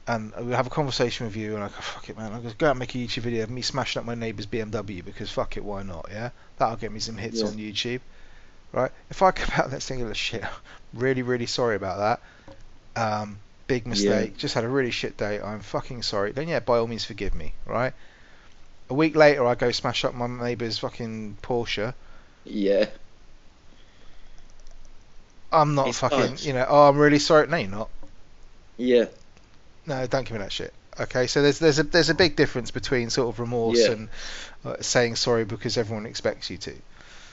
[0.09, 2.57] and we have a conversation with you, and I go fuck it, man, I'll just
[2.57, 5.29] go out and make a YouTube video of me smashing up my neighbour's BMW because
[5.31, 6.07] fuck it, why not?
[6.11, 7.47] Yeah, that'll get me some hits Yeah.
[7.47, 8.01] on YouTube,
[8.73, 8.91] right?
[9.09, 10.43] If I come out there saying shit,
[10.93, 12.19] really really sorry about
[12.95, 13.01] that.
[13.01, 14.35] Um, big mistake.
[14.37, 15.39] Just had a really shit day.
[15.39, 16.31] I'm fucking sorry.
[16.31, 17.93] Then yeah, by all means forgive me, right?
[18.89, 21.93] A week later, I go smash up my neighbour's fucking Porsche.
[22.45, 22.85] yeah.
[25.51, 26.45] I'm not It's fucking, us.
[26.45, 27.47] you know, oh, I'm really sorry.
[27.47, 27.89] No, you're not.
[28.77, 29.05] Yeah,
[29.89, 30.73] No, don't give me that shit.
[30.99, 33.93] Okay, so there's there's a there's a big difference between sort of remorse Yeah.
[33.93, 34.09] and
[34.65, 36.73] uh, saying sorry because everyone expects you to.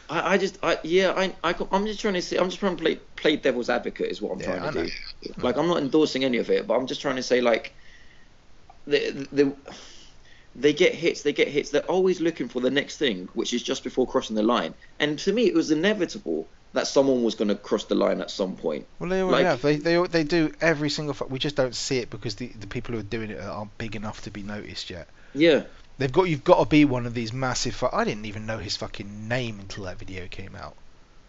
[0.08, 2.76] I, I just, I yeah, I, I, I'm just trying to see, I'm just trying
[2.76, 4.90] to play, play devil's advocate is what I'm Yeah, trying to do.
[5.42, 7.74] Like, I'm not endorsing any of it, but I'm just trying to say, like,
[8.86, 9.56] the, the,
[10.54, 11.70] they get hits, they get hits.
[11.70, 14.74] They're always looking for the next thing, which is just before crossing the line.
[15.00, 18.30] And to me, it was inevitable that someone was going to cross the line at
[18.30, 18.86] some point.
[18.98, 19.62] Well, they already Like- have.
[19.62, 21.14] They, they they do every single.
[21.28, 23.96] We just don't see it because the the people who are doing it aren't big
[23.96, 25.08] enough to be noticed yet.
[25.34, 25.64] Yeah,
[25.98, 27.74] They've got you've got to be one of these massive.
[27.74, 30.74] Fu- I didn't even know his fucking name until that video came out.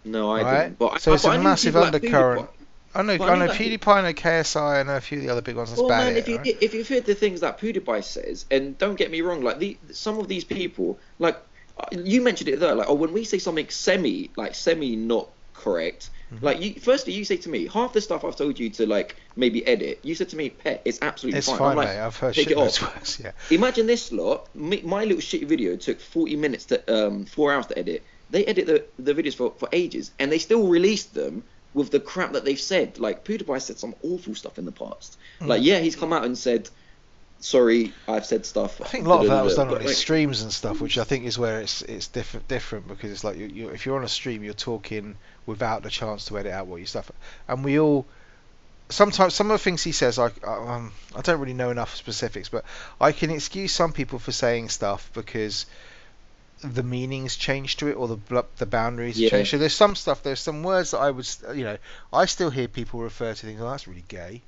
[0.06, 0.64] no, I Right.
[0.64, 0.80] didn't.
[0.80, 2.50] But I- So it's but a I massive like undercurrent.
[2.96, 5.18] I know But I I know like- PewDiePie, I know KSI, I know a few
[5.20, 5.70] of the other big ones.
[5.70, 6.18] That's Well, man, it.
[6.20, 6.58] if you right?
[6.62, 9.78] if you've heard the things that PewDiePie says, and don't get me wrong, like the
[9.92, 11.38] some of these people, like
[11.80, 15.28] uh, you mentioned it there, like oh, when we say something semi, like semi not
[15.58, 16.42] correct, Mhm.
[16.44, 19.16] like you firstly you say to me half the stuff I've told you to like
[19.36, 21.58] maybe edit, you said to me, pet, it's absolutely It's fine.
[21.58, 22.00] fine, I'm like, mate.
[22.00, 22.82] I've heard take shit it off.
[22.96, 23.20] worse.
[23.20, 23.32] Yeah.
[23.50, 24.54] Imagine this lot.
[24.56, 28.04] Me, my little shitty video took 40 minutes to um four hours to edit.
[28.30, 31.44] they edit the, the videos for, for ages, and they still release them
[31.74, 33.00] with the crap that they've said.
[33.00, 35.18] Like PewDiePie said some awful stuff in the past.
[35.40, 35.48] Mm.
[35.48, 36.70] Like yeah, he's come out and said,
[37.40, 39.96] "Sorry, I've said stuff." I think a lot of that was done on his like,
[39.96, 43.38] streams and stuff, which I think is where it's it's different different because it's like
[43.38, 45.16] you, you if you're on a stream, you're talking
[45.46, 47.12] without the chance to edit out what you stuff,
[47.48, 48.06] and we all
[48.90, 52.50] sometimes some of the things he says I um, I don't really know enough specifics,
[52.50, 52.64] but
[53.00, 55.66] I can excuse some people for saying stuff because
[56.64, 59.30] the meanings change to it or the the boundaries Yeah.
[59.30, 59.52] change.
[59.52, 61.78] So there's some stuff, there's some words that I would, you know,
[62.12, 63.62] I still hear people refer to things.
[63.62, 64.42] Oh, that's really gay,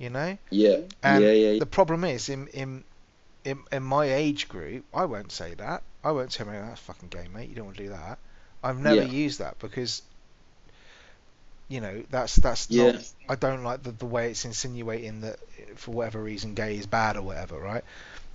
[0.00, 0.38] you know.
[0.50, 1.60] Yeah, And yeah, yeah.
[1.60, 2.84] the problem is in in
[3.44, 5.84] in, in my age group, I won't say that.
[6.04, 7.50] I won't say, "Mate, oh, that's fucking gay, mate.
[7.50, 8.18] You don't want to do that."
[8.62, 9.04] I've never Yeah.
[9.04, 10.02] used that because,
[11.68, 12.92] you know, that's that's Yeah.
[12.92, 13.12] not.
[13.28, 15.38] I don't like the, the way it's insinuating that
[15.76, 17.84] for whatever reason gay is bad or whatever, right?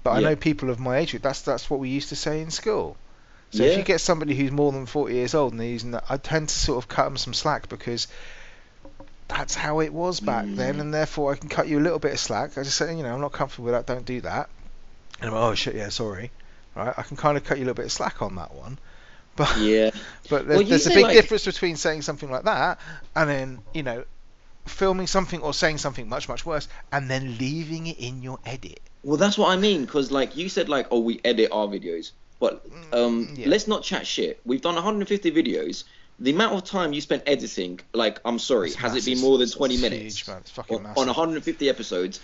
[0.03, 1.23] But I know people of my age group.
[1.23, 2.99] That's that's what we used to say in school.
[3.51, 6.05] So if you get somebody who's more than 40 years old and they're using that,
[6.09, 8.07] I tend to sort of cut them some slack because
[9.27, 10.79] that's how it was back then, Mm.
[10.81, 12.57] and therefore I can cut you a little bit of slack.
[12.57, 13.85] I just say, you know, I'm not comfortable with that.
[13.91, 14.49] Don't do that.
[15.19, 16.31] And I'm like, oh shit, yeah, sorry.
[16.75, 16.93] Right?
[16.97, 18.77] I can kind of cut you a little bit of slack on that one.
[19.37, 19.89] But yeah.
[20.29, 22.79] but there's, Well, there's a big like- difference between saying something like that
[23.17, 24.05] and then you know
[24.65, 28.79] filming something or saying something much much worse and then leaving it in your edit.
[29.03, 32.11] Well, that's what I mean, because like you said, like oh, we edit our videos,
[32.39, 33.47] but um, Mm, yeah.
[33.47, 34.39] let's not chat shit.
[34.45, 35.83] We've done 150 videos.
[36.19, 39.37] The amount of time you spent editing, like I'm sorry, It's has it been more
[39.37, 40.27] than It's 20 huge, minutes?
[40.27, 40.37] man.
[40.37, 40.97] It's fucking on, massive.
[40.99, 42.19] on 150 episodes,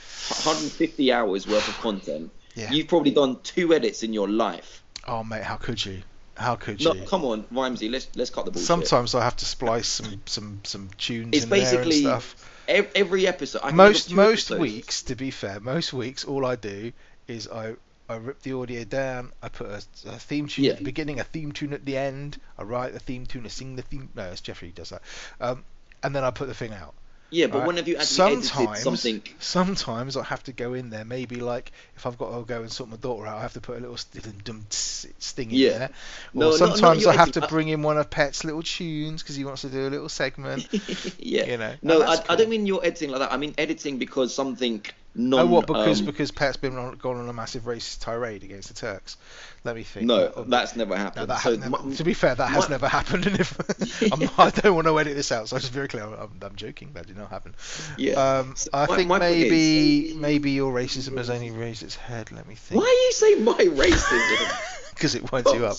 [0.46, 2.32] 150 hours worth of content.
[2.56, 2.72] Yeah.
[2.72, 4.84] You've probably done two edits in your life.
[5.08, 6.04] Oh mate, how could you?
[6.38, 7.04] How could No, you?
[7.06, 8.66] come on, Vimsey, let's let's cut the bullshit.
[8.68, 12.48] Sometimes I have to splice some some some tunes It's in there and basically stuff.
[12.68, 13.60] Every episode.
[13.64, 14.62] I can think of most most episodes.
[14.62, 16.94] weeks, to be fair, most weeks all I do
[17.28, 17.76] is I
[18.12, 19.32] I rip the audio down.
[19.42, 20.72] I put a, a theme tune Yeah.
[20.74, 22.40] at the beginning, a theme tune at the end.
[22.58, 24.10] I write the theme tune, I sing the theme.
[24.16, 25.02] No, it's Jeffrey who does that.
[25.40, 25.64] Um,
[26.04, 26.94] and then I put the thing out.
[27.34, 27.68] Yeah, but right?
[27.68, 29.22] when have you actually sometimes, something?
[29.40, 31.06] sometimes I have to go in there.
[31.06, 33.62] Maybe like if I've got to go and sort my daughter out, I have to
[33.62, 35.78] put a little st- dum- tss- sting in Yeah.
[35.78, 35.90] there.
[36.34, 38.44] No, Or not sometimes you I have editing, to uh, bring in one of Pet's
[38.44, 40.68] little tunes because he wants to do a little segment.
[41.20, 41.46] yeah.
[41.46, 41.74] you know.
[41.82, 43.32] No, I, that's I don't mean you're editing like that.
[43.32, 44.84] I mean editing because something
[45.16, 45.40] non.
[45.42, 45.68] oh, what?
[45.68, 49.18] Because um, because Pet's been on, gone on a massive racist tirade against the Turks.
[49.64, 50.08] Let me think.
[50.08, 51.28] no, That'll- that's never happened.
[51.28, 53.26] No, that so never, my- to be fair, that has never happened.
[53.32, 53.54] And if
[54.14, 56.04] I'm, I don't want to edit this out, so I'm just very clear.
[56.04, 56.90] I'm, I'm joking.
[56.94, 57.54] That did not happen.
[57.98, 58.14] yeah.
[58.40, 61.84] Um, So I my- think my point is- maybe maybe your racism has only raised
[61.84, 62.32] its head.
[62.32, 62.82] Let me think.
[62.82, 64.78] Why are you saying my racism?
[65.02, 65.78] Because it winds you up.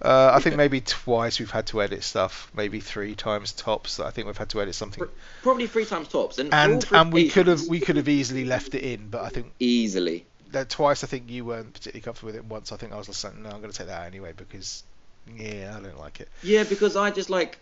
[0.00, 2.50] Uh, I think maybe twice we've had to edit stuff.
[2.54, 4.00] Maybe three times tops.
[4.00, 5.04] I think we've had to edit something.
[5.42, 8.74] Probably three times tops, and And and we could have we could have easily left
[8.74, 10.24] it in, but I think easily.
[10.52, 12.44] that twice I think you weren't particularly comfortable with it.
[12.44, 14.84] Once I think I was like, no, I'm going to take that out anyway because
[15.36, 16.28] yeah, I don't like it.
[16.42, 17.58] Yeah, because I just like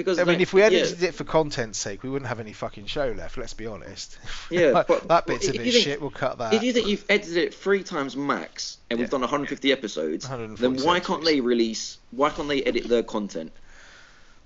[0.00, 2.52] because I mean, if we yeah, edited it for content's sake, we wouldn't have any
[2.52, 3.36] fucking show left.
[3.36, 4.18] Let's be honest.
[4.50, 6.00] Yeah, Like, but- that bit's a bit think- shit.
[6.00, 6.54] We'll cut that.
[6.54, 10.38] If you think you've edited it three times max, and we've done 150 episodes, then
[10.40, 11.98] 146 why can't they release?
[12.10, 13.52] Why can't they edit their content?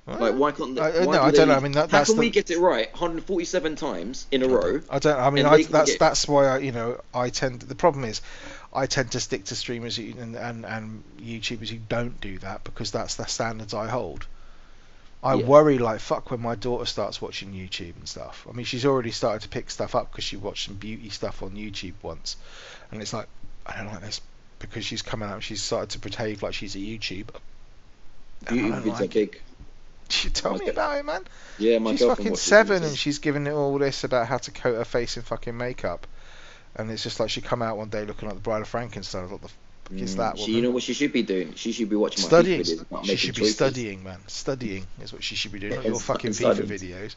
[0.06, 0.74] Like, why can't?
[0.74, 1.54] They, I- why no, I don't know.
[1.54, 4.80] I mean, that- how can we get it right 147 times in a row?
[4.90, 5.18] I don't.
[5.18, 7.62] I mean, I, that's get- that's why I, you know, I tend.
[7.62, 8.20] The problem is,
[8.72, 12.90] I tend to stick to streamers and, and and YouTubers who don't do that because
[12.90, 14.26] that's the standards I hold.
[15.24, 15.44] I Yeah.
[15.46, 18.46] worry like fuck when my daughter starts watching YouTube and stuff.
[18.48, 21.42] I mean, she's already started to pick stuff up because she watched some beauty stuff
[21.42, 22.36] on YouTube once,
[22.90, 23.26] and it's like
[23.66, 24.20] I don't like this
[24.58, 27.34] because she's coming out and she's started to behave like she's a YouTuber.
[28.46, 29.32] And I YouTube don't vids are like it.
[29.32, 29.40] big.
[30.10, 31.24] She told me about it, man.
[31.58, 34.74] Yeah, my she's fucking seven and she's giving it all this about how to coat
[34.74, 36.06] her face in fucking makeup.
[36.76, 39.24] And it's just like she come out one day looking like the Bride of Frankenstein.
[39.24, 39.50] I thought the
[39.92, 41.54] is Mm, that she, you know what she should be doing?
[41.54, 42.62] She should be watching my studying.
[42.62, 43.54] Videos She should be choices.
[43.54, 44.18] studying, man.
[44.26, 45.74] Studying is what she should be doing.
[45.74, 47.14] Not your fucking FIFA videos.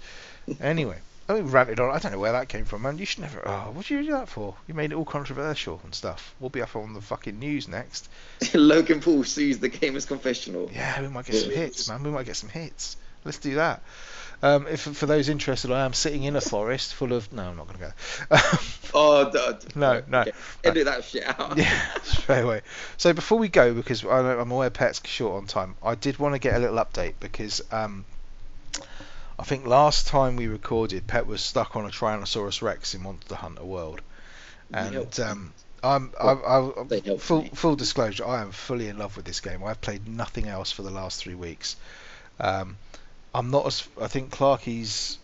[0.61, 0.97] Anyway,
[1.29, 1.91] I mean, ranted on.
[1.93, 2.97] I don't know where that came from, man.
[2.97, 3.41] You should never.
[3.47, 4.55] Oh, what did you do that for?
[4.67, 6.33] You made it all controversial and stuff.
[6.39, 8.09] We'll be up on the fucking news next.
[8.53, 10.69] Logan Paul sues the Gamers Confessional.
[10.73, 12.03] Yeah, we might get some hits, man.
[12.03, 12.97] We might get some hits.
[13.25, 13.81] Let's do that.
[14.43, 17.31] Um, if for those interested, I am sitting in a forest full of.
[17.33, 17.93] No, I'm not going to
[18.29, 18.37] go.
[18.93, 20.05] Oh, No, no, okay.
[20.09, 20.23] no.
[20.63, 21.57] Edit that shit out.
[21.57, 22.61] yeah, straight away.
[22.97, 26.17] So before we go, because I know, I'm aware Pet's short on time, I did
[26.19, 28.05] want to get a little update because um,
[29.37, 33.35] I think last time we recorded, Pet was stuck on a Tyrannosaurus Rex in Monster
[33.35, 34.01] Hunter World,
[34.73, 37.51] and um, I'm, I, I, They helped full me.
[37.53, 39.63] full disclosure, I am fully in love with this game.
[39.63, 41.75] I've played nothing else for the last three weeks.
[42.39, 42.77] Um,
[43.37, 45.19] I'm not as I think Clarky's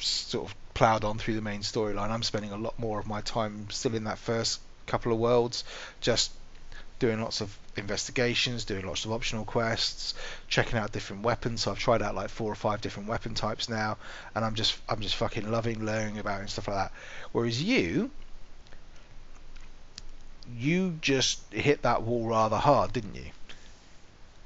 [0.00, 2.10] sort of ploughed on through the main storyline.
[2.10, 5.62] I'm spending a lot more of my time still in that first couple of worlds,
[6.00, 6.32] just
[6.98, 10.14] doing lots of investigations, doing lots of optional quests,
[10.48, 11.62] checking out different weapons.
[11.62, 13.98] So I've tried out like four or five different weapon types now,
[14.34, 16.92] and I'm just I'm just fucking loving learning about and stuff like that.
[17.30, 18.10] Whereas you,
[20.58, 23.30] you just hit that wall rather hard, didn't you?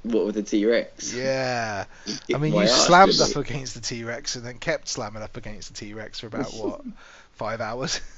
[0.09, 1.14] What with the T Rex?
[1.14, 1.84] Yeah.
[2.34, 3.36] I mean, My you slammed up it?
[3.36, 6.52] against the T Rex and then kept slamming up against the T Rex for about
[6.54, 6.82] what
[7.32, 8.00] five hours.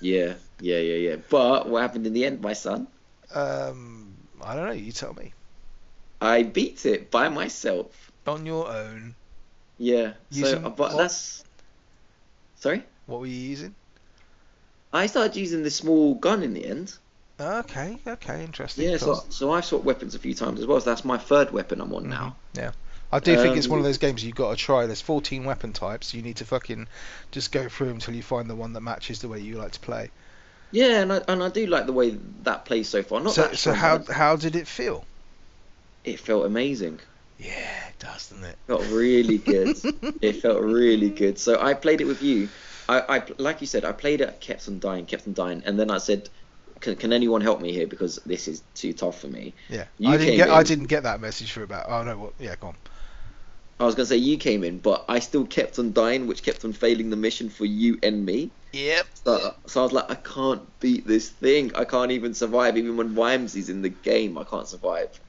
[0.00, 1.16] Yeah, yeah, yeah, yeah.
[1.30, 2.88] But what happened in the end, my son?
[3.34, 4.72] Um, I don't know.
[4.72, 5.32] You tell me.
[6.20, 8.12] I beat it by myself.
[8.26, 9.14] On your own.
[9.78, 10.12] Yeah.
[10.30, 10.96] Using so, but what?
[10.96, 11.44] that's.
[12.56, 12.82] Sorry.
[13.06, 13.74] What were you using?
[14.92, 16.94] I started using the small gun in the end.
[17.40, 17.98] Okay.
[18.06, 18.44] Okay.
[18.44, 18.88] Interesting.
[18.88, 20.80] Yeah, so, so I've swapped weapons a few times as well.
[20.80, 22.36] So that's my third weapon I'm on now.
[22.54, 22.72] Yeah.
[23.12, 24.86] I do think it's one of Um, those games you've got to try.
[24.86, 26.14] There's 14 weapon types.
[26.14, 26.88] You need to fucking
[27.30, 29.72] just go through them until you find the one that matches the way you like
[29.72, 30.10] to play.
[30.72, 33.20] Yeah, and I, and I do like the way that plays so far.
[33.20, 35.04] Not so, so how how did it feel?
[36.04, 37.00] it felt amazing.
[37.38, 38.56] Yeah, it does, doesn't it?
[38.66, 39.76] felt really good.
[40.22, 41.38] it felt really good.
[41.38, 42.48] So I played it with you.
[42.88, 45.78] I, I like you said, I played it, kept on dying, kept on dying, and
[45.78, 46.28] then I said,
[46.80, 49.84] "Can, can anyone help me here because this is too tough for me?" Yeah.
[49.98, 51.86] You I didn't came get I didn't get that message for about.
[51.88, 52.18] Oh no.
[52.18, 52.34] What?
[52.38, 52.56] Yeah.
[52.56, 52.76] Go on.
[53.80, 56.64] I was gonna say you came in, but I still kept on dying, which kept
[56.64, 58.50] on failing the mission for you and me.
[58.72, 59.06] Yep.
[59.14, 61.72] So, so I was like, I can't beat this thing.
[61.74, 62.76] I can't even survive.
[62.76, 65.20] Even when Vimsey's in the game, I can't survive.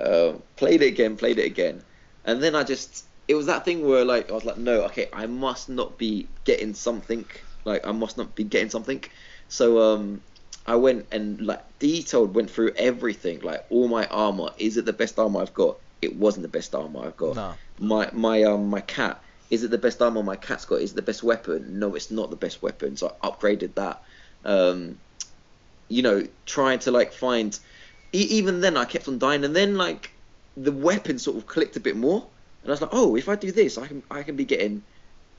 [0.00, 1.82] Um, played it again, played it again,
[2.24, 5.08] and then I just it was that thing where like I was like, no, okay,
[5.12, 7.26] I must not be getting something.
[7.64, 9.02] Like I must not be getting something.
[9.48, 10.22] So um,
[10.68, 14.50] I went and like detailed went through everything, like all my armor.
[14.58, 15.78] Is it the best armor I've got?
[16.02, 17.54] It wasn't the best armor I've got No.
[17.78, 20.96] my my um my cat is it the best armor my cat's got is it
[20.96, 24.02] the best weapon no it's not the best weapon so i upgraded that
[24.44, 24.98] um
[25.88, 27.58] you know trying to like find
[28.12, 30.10] e- even then i kept on dying and then like
[30.56, 32.20] the weapon sort of clicked a bit more
[32.62, 34.82] and i was like oh if i do this i can i can be getting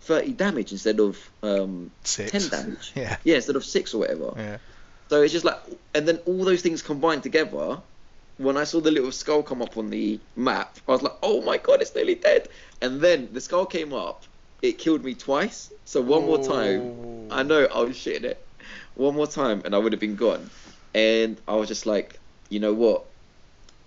[0.02, 3.18] 30 damage instead of um 10 damage Yeah.
[3.24, 4.58] yeah instead of 6 or whatever Yeah.
[5.10, 5.60] So it's just like,
[5.94, 7.80] and then all those things combined together.
[8.38, 11.42] When I saw the little skull come up on the map, I was like, "Oh
[11.42, 12.48] my god, it's nearly dead!"
[12.82, 14.24] And then the skull came up.
[14.62, 15.72] It killed me twice.
[15.84, 18.46] So one more time, I know I was shitting it.
[18.96, 20.50] One more time, and I would have been gone.
[20.94, 22.18] And I was just like,
[22.50, 23.04] you know what?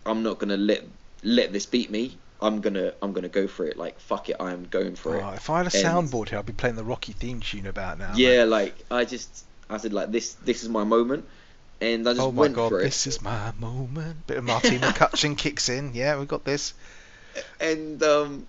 [0.05, 0.85] I'm not gonna let
[1.23, 2.19] let this beat me.
[2.43, 3.79] I'm gonna I'm gonna go for it.
[3.79, 5.23] Like fuck it, I am going for it.
[5.23, 7.67] Oh, if I had a And- soundboard here, I'd be playing the Rocky theme tune
[7.67, 8.13] about now.
[8.17, 8.51] yeah, mate.
[8.51, 11.25] like I just I said like this this is my moment,
[11.81, 12.85] and I just Oh my went god, for it.
[12.85, 14.27] this is my moment.
[14.27, 15.95] Bit of Martine McCutcheon kicks in.
[15.95, 16.75] Yeah, we got this.
[17.61, 18.47] and um,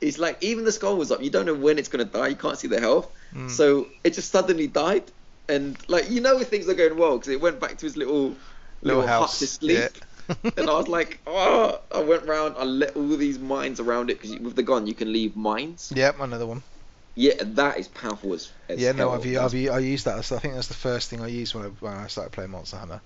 [0.00, 1.22] it's like even the skull was up.
[1.22, 2.28] You don't know when it's gonna die.
[2.28, 3.48] You can't see the health, Mm.
[3.50, 5.04] so it just suddenly died.
[5.48, 8.34] And like you know things are going well because it went back to his little
[8.82, 9.38] Little hut house.
[9.38, 9.78] to sleep.
[9.78, 10.50] Yeah.
[10.56, 12.54] and I was like, oh, I went round.
[12.58, 15.92] I let all these mines around it because with the gun you can leave mines.
[15.94, 16.62] Yep, another one.
[17.14, 19.10] Yeah, that is powerful as, as Yeah, no.
[19.10, 20.18] I've, I've, I used that.
[20.18, 22.78] I think that's the first thing I used when I, when I started playing Monster
[22.78, 23.00] Hunter.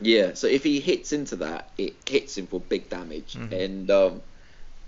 [0.00, 3.34] Yeah, so if he hits into that, it hits him for big damage.
[3.34, 3.52] Mhm.
[3.52, 4.22] And um,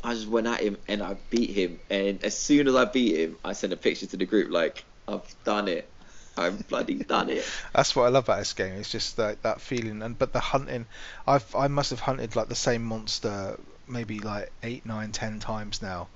[0.03, 1.79] I just went at him and I beat him.
[1.91, 4.85] And as soon as I beat him, I sent a picture to the group like,
[5.07, 5.93] I've done it.
[6.37, 7.49] I've bloody done it.
[7.73, 8.75] That's what I love about this game.
[8.75, 10.87] It's just that that feeling, and but the hunting.
[11.27, 13.59] I've I must have hunted like the same monster
[13.89, 16.09] maybe like eight, nine, ten times now,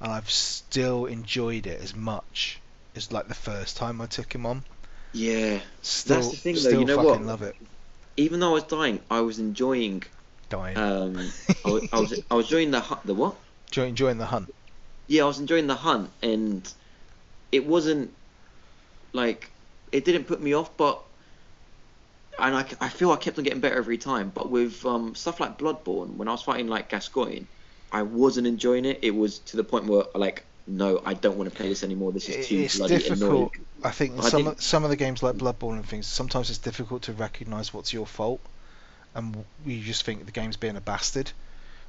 [0.00, 2.58] and I've still enjoyed it as much
[2.94, 4.64] as like the first time I took him on.
[5.12, 5.60] Yeah.
[5.82, 7.22] Still, the thing though, still you know fucking what?
[7.22, 7.56] love it.
[8.16, 10.02] Even though I was dying, I was enjoying.
[10.48, 10.76] Dying.
[10.76, 11.18] Um,
[11.64, 13.36] I was, I was I was enjoying the hu- the what?
[13.68, 14.52] Enjoy- enjoying the hunt.
[15.06, 16.70] Yeah, I was enjoying the hunt, and
[17.50, 18.12] it wasn't
[19.12, 19.50] like
[19.92, 21.02] it didn't put me off, but
[22.38, 24.30] and I, I feel I kept on getting better every time.
[24.34, 27.46] But with um, stuff like Bloodborne, when I was fighting like Gascoigne,
[27.92, 29.00] I wasn't enjoying it.
[29.02, 32.12] It was to the point where like, no, I don't want to play this anymore.
[32.12, 33.22] This is too It's bloody difficult.
[33.22, 33.50] annoying.
[33.82, 36.58] I think I some of, some of the games like Bloodborne and things, sometimes it's
[36.58, 38.40] difficult to recognise what's your fault,
[39.14, 41.30] and you just think the game's being a bastard.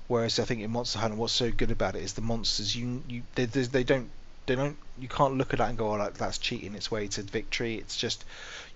[0.08, 3.04] Whereas I think in Monster Hunter, what's so good about it is the monsters you
[3.08, 4.10] you they, they don't
[4.50, 7.08] they don't you can't look at that and go oh like that's cheating its way
[7.08, 7.76] to victory.
[7.76, 8.26] It's just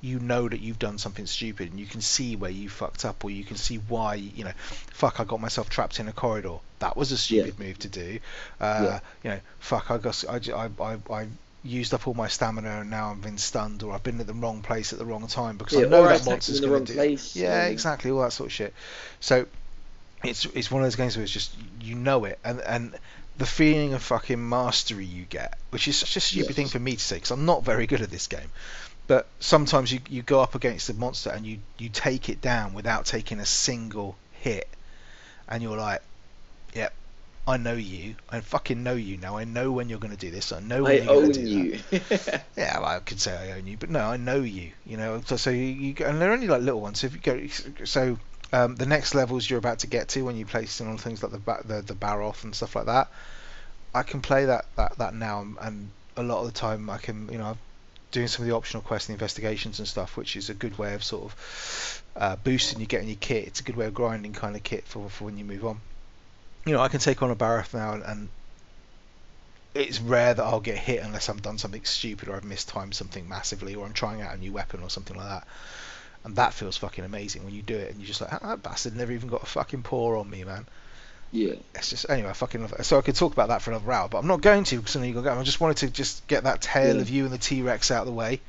[0.02, 3.24] you know that you've done something stupid and you can see where you fucked up
[3.26, 4.52] or you can see why you know
[4.92, 6.58] fuck I got myself trapped in a corridor.
[6.80, 8.20] That was a stupid move to do.
[8.62, 9.00] Uh, Yeah.
[9.24, 11.28] You know fuck I got I, I, I, I
[11.64, 14.34] used up all my stamina and now I've been stunned or I've been at the
[14.34, 16.74] wrong place at the wrong time because Yeah, I know that monster's in the going
[16.80, 18.74] wrong to do place, yeah and- exactly all that sort of shit
[19.20, 19.46] so
[20.24, 22.96] it's it's one of those games where it's just you know it and and
[23.38, 26.56] the feeling of fucking mastery you get which is such a stupid Yes.
[26.56, 28.52] thing for me to say because I'm not very good at this game
[29.08, 32.74] But sometimes you, you go up against a monster and you, you take it down
[32.74, 34.68] without taking a single hit,
[35.48, 36.02] and you're like,
[36.74, 36.94] "Yep,
[37.48, 38.16] I know you.
[38.30, 39.38] I fucking know you now.
[39.38, 40.52] I know when you're going to do this.
[40.52, 41.80] I know when I you're going to do you.
[41.92, 44.72] that." Yeah, well, I could say I own you, but no, I know you.
[44.86, 47.00] You know, so, so you, you go, and they're only like little ones.
[47.02, 47.48] So if you go,
[47.86, 48.20] so
[48.54, 51.32] um, the next levels you're about to get to when you place on things like
[51.32, 53.12] the the the Barroth and stuff like that,
[53.94, 57.28] I can play that that that now, and- a lot of the time I can,
[57.32, 57.58] you know,
[58.12, 60.94] doing some of the optional quests and investigations and stuff, which is a good way
[60.94, 63.48] of sort of uh, boosting you getting your kit.
[63.48, 65.80] It's a good way of grinding kind of kit for for when you move on.
[66.68, 68.30] You know, I can take on a Barroth now, and, and
[69.74, 73.28] it's rare that I'll get hit unless I've done something stupid or I've mistimed something
[73.28, 75.48] massively or I'm trying out a new weapon or something like that.
[76.26, 78.64] And that feels fucking amazing when you do it and you're just like, "Ah, that
[78.64, 80.66] bastard never even got a fucking paw on me, man.
[81.32, 81.56] yeah.
[81.76, 82.84] It's just anyway, I fucking love it.
[82.86, 84.96] So I could talk about that for another hour, but I'm not going to because
[84.96, 85.40] I know you got to go.
[85.40, 87.02] I just wanted to just get that tale Yeah.
[87.02, 88.40] of you and the T Rex out of the way.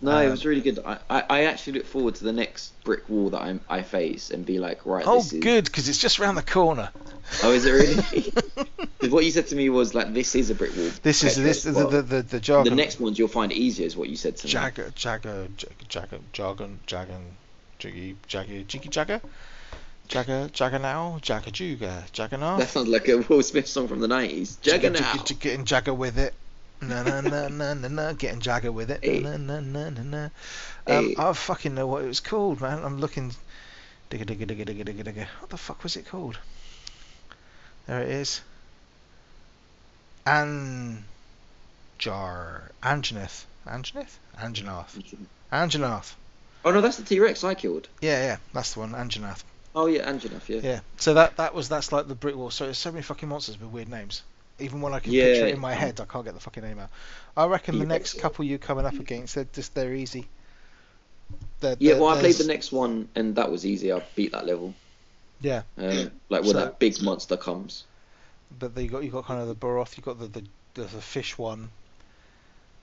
[0.00, 0.78] No, it Um, was really good.
[0.84, 4.30] I, I, I actually look forward to the next brick wall that I I face
[4.30, 5.40] and be like, right, Oh, this is.
[5.40, 6.90] good, because it's just round the corner.
[7.42, 8.32] Oh, is it really?
[8.98, 10.90] 'Because what you said to me was like, this is a brick wall.
[11.02, 12.74] This is this the the the, the the jargon.
[12.76, 14.52] next ones you'll find easier, is what you said to me.
[14.52, 15.48] Jagger, Jagger,
[15.88, 17.22] Jagger, Jargon, Jagan,
[17.78, 19.20] Jiggy, Jagger, Jiggy Jagger,
[20.08, 22.56] Jagger, Jagger now, Jagger Juga, Jagger now.
[22.56, 24.60] That sounds like a Will Smith song from the 90s.
[24.62, 25.14] Jagger now.
[25.38, 26.34] Getting Jagger with it.
[26.80, 28.12] Na na na na na na.
[28.12, 29.02] Getting Jagger with it.
[29.02, 29.20] Hey.
[29.20, 30.24] Na na na na na.
[30.24, 30.30] Um,
[30.86, 31.14] Hey.
[31.18, 32.84] I fucking know what it was called, man.
[32.84, 33.34] I'm looking.
[34.10, 35.26] Digga digga digga digga digga digga.
[35.40, 36.38] What the fuck was it called?
[37.86, 38.40] There it is.
[40.26, 41.02] Anjar.
[42.82, 43.44] Anjaneth.
[43.66, 44.18] Anjaneth?
[44.38, 44.94] Anjanath.
[45.52, 46.14] Anjanath.
[46.64, 47.88] Oh no, that's the T Rex I killed.
[48.00, 48.92] Yeah, yeah, that's the one.
[48.92, 49.42] Anjanath.
[49.74, 50.60] Oh yeah, Anjanath, yeah.
[50.62, 50.80] Yeah.
[50.96, 52.50] So that that was that's like the brick wall.
[52.50, 54.22] So there's so many fucking monsters with weird names.
[54.58, 55.24] Even when I can Yeah.
[55.24, 56.90] picture it in my head, I can't get the fucking name out.
[57.36, 57.88] I reckon the Yeah.
[57.88, 60.26] next couple you coming up against, they're just they're easy.
[61.60, 63.92] They're, Yeah, they're- well, I played the next one and that was easy.
[63.92, 64.74] I beat that level.
[65.40, 67.84] Yeah, Uh, like when So- that big monster comes.
[68.58, 70.44] but you got you got kind of the Barroth, you got the the,
[70.74, 71.70] the, the fish one.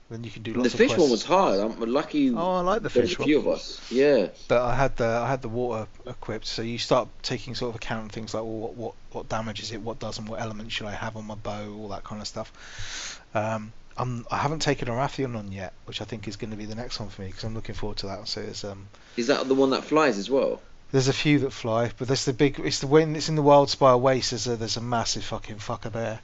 [0.08, 1.00] Then you can do The lots of fish quests.
[1.02, 1.58] one was hard.
[1.58, 2.32] I'm lucky.
[2.32, 3.48] Oh, I like the fish a few one.
[3.48, 3.80] of us.
[3.90, 4.28] Yeah.
[4.46, 7.74] But I had the I had the water equipped, so you start taking sort of
[7.76, 10.70] account of things like well, what what what damage is it, what doesn't, what element
[10.70, 13.20] should I have on my bow, all that kind of stuff.
[13.34, 16.66] Um, I'm I haven't taken Arathion on yet, which I think is going to be
[16.66, 18.28] the next one for me because I'm looking forward to that.
[18.28, 18.86] So there's um
[19.16, 20.60] Is that the one that flies as well?
[20.92, 23.42] there's a few that fly, but there's the big it's the when it's in the
[23.42, 24.30] Wildspire Waste.
[24.30, 26.20] There's a there's a massive fucking fucker there.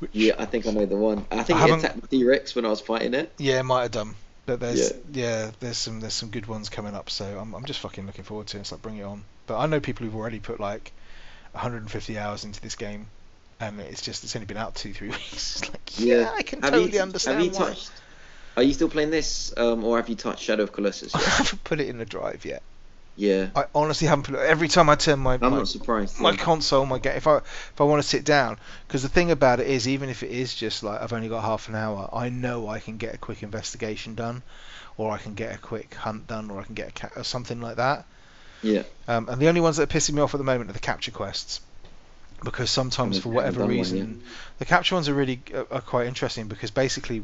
[0.00, 1.24] Which, Yeah, I think I know the one.
[1.30, 3.32] I think I it attacked the T Rex when I was fighting it.
[3.38, 4.14] Yeah, it might have done.
[4.46, 4.96] But there's Yeah.
[5.12, 5.50] yeah.
[5.60, 8.48] there's some there's some good ones coming up, so I'm I'm just fucking looking forward
[8.48, 8.60] to it.
[8.60, 9.22] It's like bring it on.
[9.46, 10.92] But I know people who've already put like
[11.52, 13.06] 150 hours into this game,
[13.60, 15.60] and it's just it's only been out two three weeks.
[15.62, 16.32] It's like yeah, Yeah.
[16.34, 17.68] I can Have totally you, understand Have you why.
[17.68, 17.90] touched?
[18.56, 21.14] Are you still playing this, um, or have you touched Shadow of Colossus?
[21.14, 22.62] I haven't put it in the drive yet.
[23.20, 23.50] Yeah.
[23.54, 24.34] I honestly haven't.
[24.34, 26.18] Every time I turn my I'm my, not surprised.
[26.18, 26.36] my yeah.
[26.36, 29.60] console, my game, if I if I want to sit down, because the thing about
[29.60, 32.30] it is, even if it is just like I've only got half an hour, I
[32.30, 34.42] know I can get a quick investigation done,
[34.96, 37.24] or I can get a quick hunt done, or I can get a ca- or
[37.24, 38.06] something like that.
[38.62, 38.84] Yeah.
[39.06, 40.78] Um, and the only ones that are pissing me off at the moment are the
[40.78, 41.60] capture quests,
[42.42, 44.22] because sometimes for whatever done one reason,
[44.58, 47.22] the capture ones are really uh, are quite interesting because basically.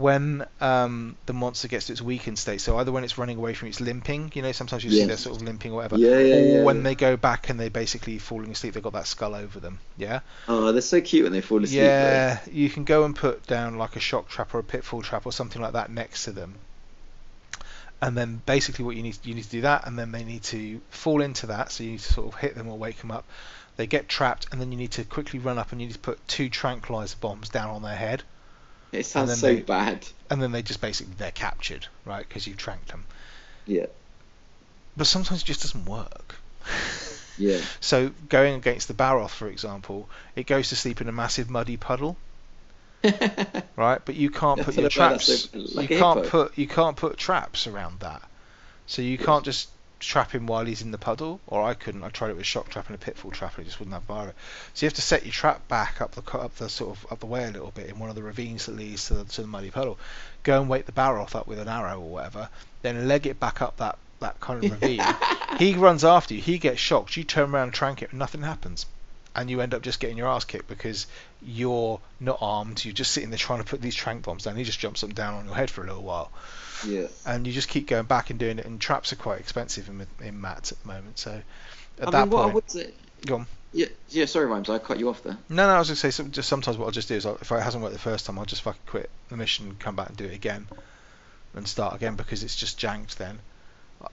[0.00, 3.52] When um, the monster gets to its weakened state, so either when it's running away
[3.52, 6.18] from its limping, you know, sometimes you see they're sort of limping or whatever, Yeah,
[6.18, 6.64] yeah, or yeah.
[6.64, 9.78] when they go back and they're basically falling asleep, they've got that skull over them.
[9.98, 10.20] Yeah.
[10.48, 11.80] Oh, they're so cute when they fall asleep.
[11.82, 15.26] yeah, you can go and put down like a shock trap or a pitfall trap
[15.26, 16.54] or something like that next to them.
[18.02, 20.42] And then basically what you need you need to do that, and then they need
[20.44, 21.70] to fall into that.
[21.72, 23.26] So you need to sort of hit them or wake them up.
[23.76, 25.98] They get trapped, and then you need to quickly run up and you need to
[25.98, 28.22] put two tranquilizer bombs down on their head,
[28.92, 30.06] It sounds so they- bad.
[30.30, 32.26] and then they just basically they're captured, right?
[32.28, 33.04] Because you've tranked them.
[33.66, 33.86] Yeah.
[34.96, 36.36] But sometimes it just doesn't work.
[37.38, 37.60] Yeah.
[37.80, 41.78] So going against the Barroth, for example, it goes to sleep in a massive muddy
[41.78, 42.18] puddle,
[43.76, 43.98] right?
[44.04, 45.74] But you can't put your know why that's traps.
[45.74, 46.28] like you can't hippo.
[46.48, 48.20] put you can't put traps around that.
[48.86, 49.70] So you can't just
[50.00, 52.02] trap him while he's in the puddle, or I couldn't.
[52.02, 54.02] I tried it with shock trap and a pitfall trap, and it just wouldn't have
[54.04, 54.34] fire.
[54.74, 57.20] So you have to set your trap back up the up the sort of up
[57.20, 59.42] the way a little bit in one of the ravines that leads to the, to
[59.42, 59.98] the muddy puddle.
[60.42, 62.48] Go and wake the Barroth up with an arrow or whatever,
[62.82, 65.02] then leg it back up that that kind of ravine.
[65.58, 66.40] he runs after you.
[66.40, 67.16] He gets shocked.
[67.16, 68.86] You turn around and trank it, and nothing happens.
[69.34, 71.06] And you end up just getting your ass kicked because
[71.40, 72.84] you're not armed.
[72.84, 74.56] You're just sitting there trying to put these trank bombs down.
[74.56, 76.30] He just jumps them down on your head for a little while,
[76.86, 77.06] yeah.
[77.26, 78.66] and you just keep going back and doing it.
[78.66, 81.18] And traps are quite expensive in in mats at the moment.
[81.18, 81.42] So
[82.00, 82.90] at I that mean, what point, I would say.
[83.26, 83.46] go on.
[83.72, 84.26] Yeah, yeah.
[84.26, 84.68] Sorry, Rhymes.
[84.68, 85.38] I cut you off there.
[85.48, 87.36] No, no, I was gonna say some, just sometimes what I'll just do is I'll,
[87.36, 90.08] if it hasn't worked the first time, I'll just fucking quit the mission, come back
[90.08, 90.66] and do it again.
[91.54, 93.18] and start again because it's just janked.
[93.18, 93.38] Then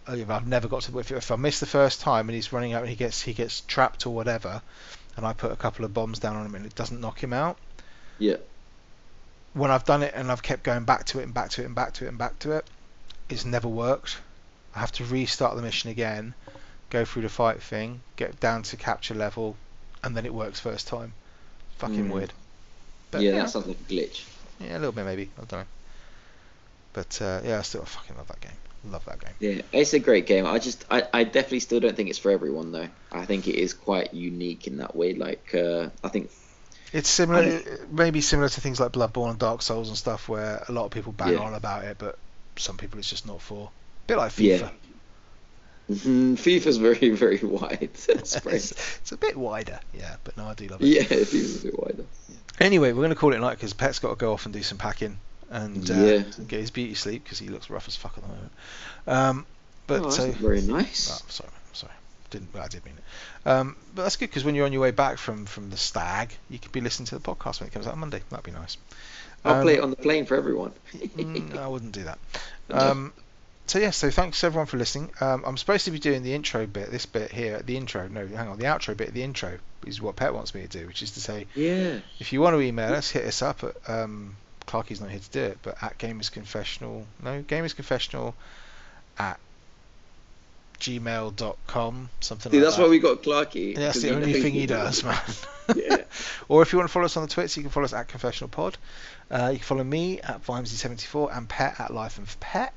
[0.07, 2.81] I've never got to if, if I miss the first time and he's running out
[2.81, 4.61] and he gets he gets trapped or whatever,
[5.15, 7.33] and I put a couple of bombs down on him and it doesn't knock him
[7.33, 7.57] out.
[8.19, 8.37] Yeah.
[9.57, 11.65] When I've done it and I've kept going back to it and back to it
[11.65, 12.65] and back to it and back to it,
[13.29, 14.19] it's never worked.
[14.75, 16.35] I have to restart the mission again,
[16.91, 19.55] go through the fight thing, get down to capture level,
[20.03, 21.13] and then it works first time.
[21.79, 22.11] Fucking Mm.
[22.11, 22.33] weird.
[23.17, 24.25] yeah, that sounds like a glitch.
[24.59, 25.29] Yeah, a little bit maybe.
[25.37, 25.65] I don't know.
[26.93, 28.51] But uh, yeah, I still fucking love that game.
[28.91, 29.33] Love that game.
[29.39, 30.45] Yeah, it's a great game.
[30.45, 32.87] I just, I, I definitely still don't think it's for everyone though.
[33.11, 35.13] I think it is quite unique in that way.
[35.13, 36.29] Like, uh, I think,
[36.93, 40.63] It's similar, I maybe similar to things like Bloodborne and Dark Souls and stuff, where
[40.67, 41.39] a lot of people bang Yeah.
[41.39, 42.17] on about it, but
[42.55, 43.69] some people it's just not for.
[44.07, 44.59] bit like FIFA.
[44.61, 44.69] yeah.
[45.89, 47.89] Mhm, FIFA's very, very wide.
[48.09, 50.87] it's, it's a bit wider, yeah, but no, I do love it.
[50.87, 52.03] yeah, FIFA's a bit wider.
[52.59, 54.53] Anyway, we're going to call it a night because Pet's got to go off and
[54.53, 55.17] do some packing
[55.49, 56.23] and uh, Yeah.
[56.47, 58.51] get his beauty sleep because he looks rough as fuck at the moment.
[59.07, 59.45] Um,
[59.85, 61.21] but oh, that's so, very Oh, nice.
[61.21, 61.49] I'm sorry.
[62.29, 63.49] Didn't well, I did mean it.
[63.49, 66.33] Um, but that's good because when you're on your way back from from the stag,
[66.49, 68.21] you could be listening to the podcast when it comes out on Monday.
[68.29, 68.77] That'd be nice.
[69.45, 70.73] I'll Um, play it on the plane for everyone.
[70.95, 72.19] mm, I wouldn't do that.
[72.69, 73.13] Um,
[73.65, 75.09] so yeah, so thanks everyone for listening.
[75.21, 78.07] Um, I'm supposed to be doing the intro bit, this bit here, the intro.
[78.09, 79.13] No, hang on, the outro bit.
[79.13, 81.99] The intro is what Pet wants me to do, which is to say, yeah.
[82.19, 85.29] if you want to email us, hit us up at um, Clarky's not here to
[85.29, 88.35] do it, but at Gamers Confessional, no, Gamers Confessional
[89.17, 89.39] at
[90.79, 92.83] gmail.com, something See, like that's that.
[92.83, 93.73] why we got Clarky.
[93.73, 95.19] Yeah, that's the only thing he does, man.
[95.75, 95.97] Yeah.
[96.47, 98.07] or if you want to follow us on the Twits, you can follow us at
[98.07, 98.77] Confessional Pod.
[99.29, 102.73] Uh, you can follow me at Vimsey74 and Pet at Life and Pet.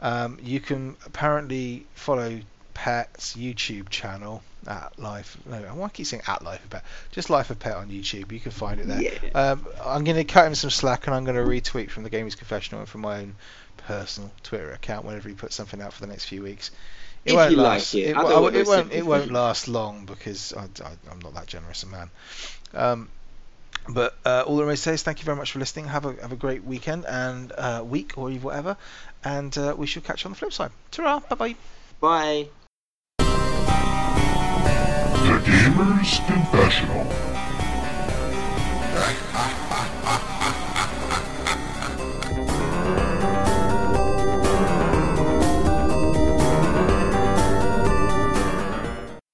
[0.00, 2.40] Um, you can apparently follow
[2.74, 5.36] Pet's YouTube channel at Life.
[5.46, 6.84] No, I keep saying at Life of Pet?
[7.12, 8.30] Just Life of Pet on YouTube.
[8.32, 9.00] You can find it there.
[9.00, 9.12] Yeah.
[9.34, 12.10] Um, I'm going to cut him some slack and I'm going to retweet from the
[12.10, 13.36] Gamers Confessional and from my own
[13.78, 16.70] personal Twitter account whenever he puts something out for the next few weeks.
[17.24, 17.94] It If won't you like last.
[17.94, 18.16] it.
[18.16, 18.92] I w- don't it won't.
[18.92, 20.64] It won't last long because I,
[21.10, 22.10] am not that generous a man.
[22.74, 23.08] Um,
[23.88, 25.86] but uh, all that remains to say is thank you very much for listening.
[25.86, 28.76] Have a have a great weekend and uh, week or whatever,
[29.24, 30.70] and uh, we shall catch you on the flip side.
[30.90, 31.20] Ta-ra!
[31.20, 31.54] Bye bye.
[32.00, 32.48] Bye.
[35.28, 37.27] The Gamer's Confessional.